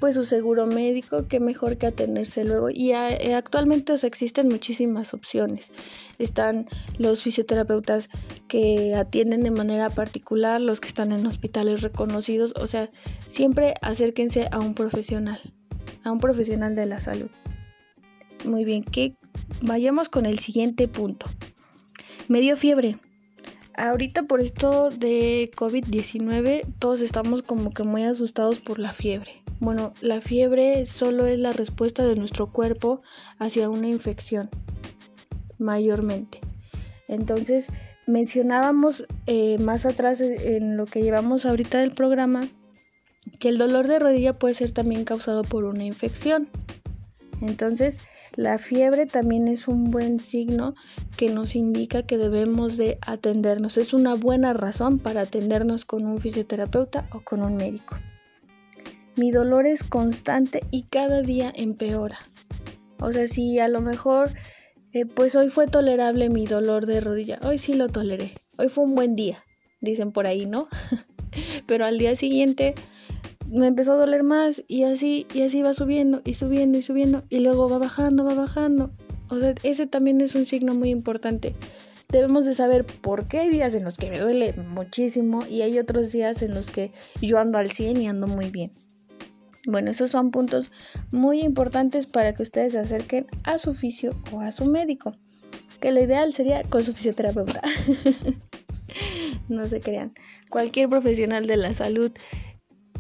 pues 0.03 0.17
su 0.17 0.25
seguro 0.25 0.67
médico, 0.67 1.29
qué 1.29 1.39
mejor 1.39 1.77
que 1.79 1.87
atenderse 1.87 2.43
luego. 2.43 2.71
Y 2.71 2.91
eh, 2.91 3.35
actualmente 3.37 3.95
existen 4.03 4.49
muchísimas 4.49 5.15
opciones. 5.15 5.71
Están 6.19 6.67
los 6.99 7.23
fisioterapeutas 7.23 8.09
que 8.49 8.97
atienden 8.97 9.45
de 9.45 9.53
manera 9.53 9.91
particular, 9.91 10.61
los 10.61 10.81
que 10.81 10.89
están 10.89 11.13
en 11.13 11.25
hospitales 11.25 11.83
reconocidos, 11.83 12.53
o 12.57 12.67
sea, 12.67 12.91
siempre 13.29 13.75
acérquense 13.81 14.49
a 14.51 14.59
un 14.59 14.75
profesional, 14.75 15.39
a 16.03 16.11
un 16.11 16.19
profesional 16.19 16.75
de 16.75 16.87
la 16.87 16.99
salud. 16.99 17.31
Muy 18.45 18.65
bien, 18.65 18.83
que 18.83 19.15
vayamos 19.61 20.09
con 20.09 20.27
el 20.27 20.41
siguiente 20.41 20.89
punto. 20.89 21.27
Me 22.27 22.41
dio 22.41 22.57
fiebre. 22.57 22.97
Ahorita 23.77 24.25
por 24.25 24.41
esto 24.41 24.91
de 24.91 25.49
COVID-19 25.57 26.65
todos 26.81 27.03
estamos 27.03 27.43
como 27.43 27.71
que 27.71 27.85
muy 27.85 28.03
asustados 28.03 28.59
por 28.59 28.81
la 28.81 28.93
fiebre. 28.93 29.42
Bueno, 29.63 29.95
la 30.01 30.21
fiebre 30.21 30.85
solo 30.87 31.25
es 31.27 31.39
la 31.39 31.53
respuesta 31.53 32.05
de 32.05 32.17
nuestro 32.17 32.51
cuerpo 32.51 33.01
hacia 33.39 33.71
una 33.71 33.87
infección, 33.87 34.51
mayormente. 35.57 36.41
Entonces, 37.07 37.69
mencionábamos 38.09 39.07
eh, 39.27 39.59
más 39.59 39.87
atrás 39.87 40.21
en 40.21 40.77
lo 40.77 40.87
que 40.87 41.03
llevamos 41.03 41.47
ahorita 41.47 41.79
del 41.79 41.93
programa 41.93 42.49
que 43.39 43.51
el 43.51 43.57
dolor 43.57 43.87
de 43.87 44.01
rodilla 44.01 44.33
puede 44.33 44.55
ser 44.55 44.73
también 44.73 45.05
causado 45.05 45.45
por 45.45 45.63
una 45.63 45.85
infección. 45.85 46.49
Entonces, 47.41 48.01
la 48.35 48.59
fiebre 48.59 49.07
también 49.07 49.47
es 49.47 49.69
un 49.69 49.93
buen 49.93 50.19
signo 50.19 50.75
que 51.17 51.29
nos 51.29 51.55
indica 51.55 52.03
que 52.03 52.19
debemos 52.19 52.77
de 52.77 52.99
atendernos. 53.01 53.77
Es 53.77 53.95
una 53.95 54.15
buena 54.17 54.55
razón 54.55 54.99
para 54.99 55.21
atendernos 55.21 55.85
con 55.85 56.05
un 56.05 56.19
fisioterapeuta 56.19 57.07
o 57.13 57.21
con 57.21 57.43
un 57.43 57.57
médico. 57.57 57.95
Mi 59.15 59.31
dolor 59.31 59.67
es 59.67 59.85
constante 59.85 60.63
y 60.71 60.85
cada 60.85 61.23
día 61.23 61.53
empeora. 61.55 62.19
O 62.99 63.13
sea, 63.13 63.27
si 63.27 63.59
a 63.59 63.69
lo 63.69 63.81
mejor, 63.81 64.31
eh, 64.93 65.05
pues 65.05 65.37
hoy 65.37 65.49
fue 65.49 65.67
tolerable 65.67 66.31
mi 66.31 66.47
dolor 66.47 66.87
de 66.87 67.01
rodilla, 67.01 67.39
hoy 67.45 67.59
sí 67.59 67.75
lo 67.75 67.89
toleré, 67.89 68.33
hoy 68.59 68.69
fue 68.69 68.85
un 68.85 68.95
buen 68.95 69.17
día, 69.17 69.43
dicen 69.81 70.13
por 70.13 70.27
ahí, 70.27 70.47
¿no? 70.47 70.69
Pero 71.67 71.85
al 71.85 71.99
día 71.99 72.15
siguiente 72.15 72.75
me 73.53 73.67
empezó 73.67 73.95
a 73.95 73.97
doler 73.97 74.23
más 74.23 74.65
y 74.67 74.85
así, 74.85 75.27
y 75.35 75.43
así 75.43 75.63
va 75.63 75.75
subiendo 75.75 76.23
y 76.25 76.35
subiendo 76.35 76.79
y 76.79 76.83
subiendo 76.83 77.23
y 77.29 77.41
luego 77.41 77.69
va 77.69 77.79
bajando, 77.79 78.25
va 78.25 78.35
bajando. 78.35 78.93
O 79.29 79.39
sea, 79.39 79.55
ese 79.63 79.87
también 79.87 80.21
es 80.21 80.35
un 80.35 80.47
signo 80.47 80.75
muy 80.75 80.91
importante. 80.91 81.55
Debemos 82.09 82.47
de 82.47 82.55
saber 82.55 82.85
por 82.85 83.29
qué 83.29 83.41
hay 83.41 83.51
días 83.51 83.75
en 83.75 83.85
los 83.85 83.97
que 83.97 84.11
me 84.11 84.19
duele 84.19 84.53
muchísimo 84.55 85.45
y 85.47 85.63
hay 85.63 85.79
otros 85.79 86.13
días 86.13 86.43
en 86.43 86.55
los 86.55 86.71
que 86.71 86.93
yo 87.21 87.39
ando 87.39 87.59
al 87.59 87.71
100 87.71 87.97
y 87.97 88.09
ando 88.09 88.27
muy 88.27 88.51
bien. 88.51 88.71
Bueno, 89.65 89.93
esos 89.93 90.11
son 90.11 90.33
puntos 90.33 90.73
muy 91.13 91.41
importantes 91.41 92.07
para 92.07 92.35
que 92.35 92.43
ustedes 92.43 92.73
se 92.73 92.81
acerquen 92.81 93.27
a 93.45 93.59
su 93.59 93.71
oficio 93.71 94.13
o 94.33 94.41
a 94.41 94.51
su 94.51 94.65
médico. 94.65 95.17
Que 95.81 95.93
lo 95.93 96.03
ideal 96.03 96.33
sería 96.33 96.65
con 96.65 96.83
su 96.83 96.93
fisioterapeuta. 96.93 97.63
no 99.49 99.69
se 99.69 99.81
crean. 99.81 100.13
Cualquier 100.51 100.89
profesional 100.89 101.47
de 101.47 101.57
la 101.57 101.75
salud 101.75 102.11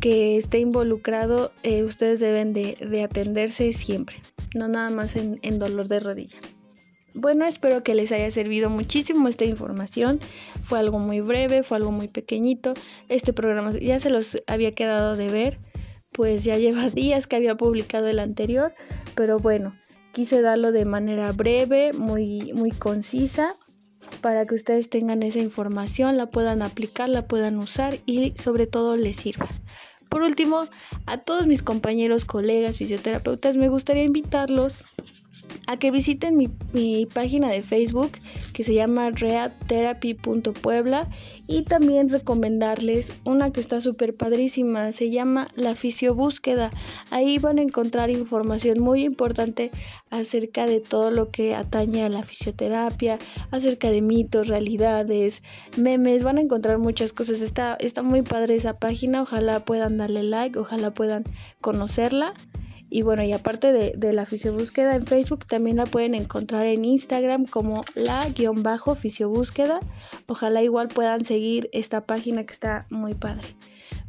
que 0.00 0.36
esté 0.36 0.58
involucrado, 0.60 1.52
eh, 1.62 1.82
ustedes 1.82 2.20
deben 2.20 2.52
de, 2.52 3.02
atenderse 3.02 3.72
siempre. 3.72 4.16
No 4.54 4.68
nada 4.68 4.90
más 4.90 5.16
en, 5.16 5.38
en 5.42 5.58
dolor 5.58 5.88
de 5.88 6.00
rodilla. 6.00 6.38
Bueno, 7.14 7.44
espero 7.44 7.82
que 7.82 7.94
les 7.94 8.10
haya 8.12 8.30
servido 8.30 8.70
muchísimo 8.70 9.28
esta 9.28 9.44
información. 9.44 10.18
Fue 10.60 10.78
algo 10.78 10.98
muy 10.98 11.20
breve, 11.20 11.62
fue 11.62 11.76
algo 11.76 11.90
muy 11.90 12.08
pequeñito. 12.08 12.74
Este 13.08 13.32
programa 13.32 13.72
ya 13.72 13.98
se 13.98 14.10
los 14.10 14.42
había 14.46 14.74
quedado 14.74 15.16
de 15.16 15.28
ver 15.28 15.58
pues 16.12 16.44
ya 16.44 16.56
lleva 16.58 16.88
días 16.90 17.26
que 17.26 17.36
había 17.36 17.56
publicado 17.56 18.08
el 18.08 18.18
anterior, 18.18 18.72
pero 19.14 19.38
bueno, 19.38 19.74
quise 20.12 20.42
darlo 20.42 20.72
de 20.72 20.84
manera 20.84 21.32
breve, 21.32 21.92
muy, 21.92 22.52
muy 22.52 22.70
concisa, 22.70 23.54
para 24.20 24.46
que 24.46 24.54
ustedes 24.54 24.90
tengan 24.90 25.22
esa 25.22 25.38
información, 25.38 26.16
la 26.16 26.26
puedan 26.26 26.62
aplicar, 26.62 27.08
la 27.08 27.22
puedan 27.22 27.58
usar 27.58 27.98
y 28.06 28.34
sobre 28.36 28.66
todo 28.66 28.96
les 28.96 29.16
sirva. 29.16 29.48
Por 30.08 30.22
último, 30.22 30.68
a 31.06 31.18
todos 31.18 31.46
mis 31.46 31.62
compañeros, 31.62 32.26
colegas, 32.26 32.78
fisioterapeutas, 32.78 33.56
me 33.56 33.68
gustaría 33.68 34.04
invitarlos 34.04 34.76
a 35.66 35.76
que 35.76 35.90
visiten 35.90 36.36
mi, 36.36 36.48
página 37.06 37.48
de 37.50 37.62
Facebook 37.62 38.12
que 38.52 38.62
se 38.62 38.74
llama 38.74 39.10
reatherapy.puebla 39.10 41.08
y 41.46 41.64
también 41.64 42.08
recomendarles 42.08 43.12
una 43.24 43.50
que 43.50 43.60
está 43.60 43.80
súper 43.80 44.14
padrísima, 44.14 44.92
se 44.92 45.10
llama 45.10 45.48
La 45.54 45.74
Fisiobúsqueda. 45.74 46.70
Ahí 47.10 47.38
van 47.38 47.58
a 47.58 47.62
encontrar 47.62 48.10
información 48.10 48.80
muy 48.80 49.04
importante 49.04 49.70
acerca 50.10 50.66
de 50.66 50.80
todo 50.80 51.10
lo 51.10 51.30
que 51.30 51.54
atañe 51.54 52.04
a 52.04 52.08
la 52.08 52.22
fisioterapia, 52.22 53.18
acerca 53.50 53.90
de 53.90 54.02
mitos, 54.02 54.48
realidades, 54.48 55.42
memes, 55.76 56.22
van 56.22 56.38
a 56.38 56.42
encontrar 56.42 56.78
muchas 56.78 57.12
cosas. 57.12 57.40
Está, 57.40 57.74
está 57.74 58.02
muy 58.02 58.22
padre 58.22 58.54
esa 58.54 58.78
página, 58.78 59.22
ojalá 59.22 59.64
puedan 59.64 59.96
darle 59.96 60.22
like, 60.22 60.58
ojalá 60.58 60.92
puedan 60.92 61.24
conocerla 61.60 62.34
Y 62.94 63.00
bueno, 63.00 63.22
y 63.22 63.32
aparte 63.32 63.72
de, 63.72 63.94
de 63.96 64.12
la 64.12 64.26
fisiobúsqueda 64.26 64.94
en 64.94 65.06
Facebook, 65.06 65.46
también 65.46 65.78
la 65.78 65.86
pueden 65.86 66.14
encontrar 66.14 66.66
en 66.66 66.84
Instagram 66.84 67.46
como 67.46 67.84
la-fisiobúsqueda. 67.94 69.80
Ojalá 70.26 70.62
igual 70.62 70.88
puedan 70.88 71.24
seguir 71.24 71.70
esta 71.72 72.04
página 72.04 72.44
que 72.44 72.52
está 72.52 72.86
muy 72.90 73.14
padre. 73.14 73.56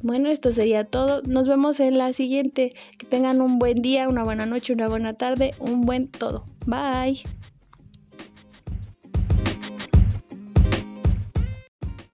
Bueno, 0.01 0.27
esto 0.27 0.51
sería 0.51 0.83
todo. 0.83 1.21
Nos 1.21 1.47
vemos 1.47 1.79
en 1.79 1.97
la 1.97 2.11
siguiente. 2.11 2.73
Que 2.99 3.05
tengan 3.05 3.41
un 3.41 3.57
buen 3.57 3.81
día, 3.81 4.09
una 4.09 4.25
buena 4.25 4.45
noche, 4.45 4.73
una 4.73 4.89
buena 4.89 5.13
tarde, 5.13 5.53
un 5.59 5.81
buen 5.85 6.09
todo. 6.09 6.43
Bye. 6.65 7.23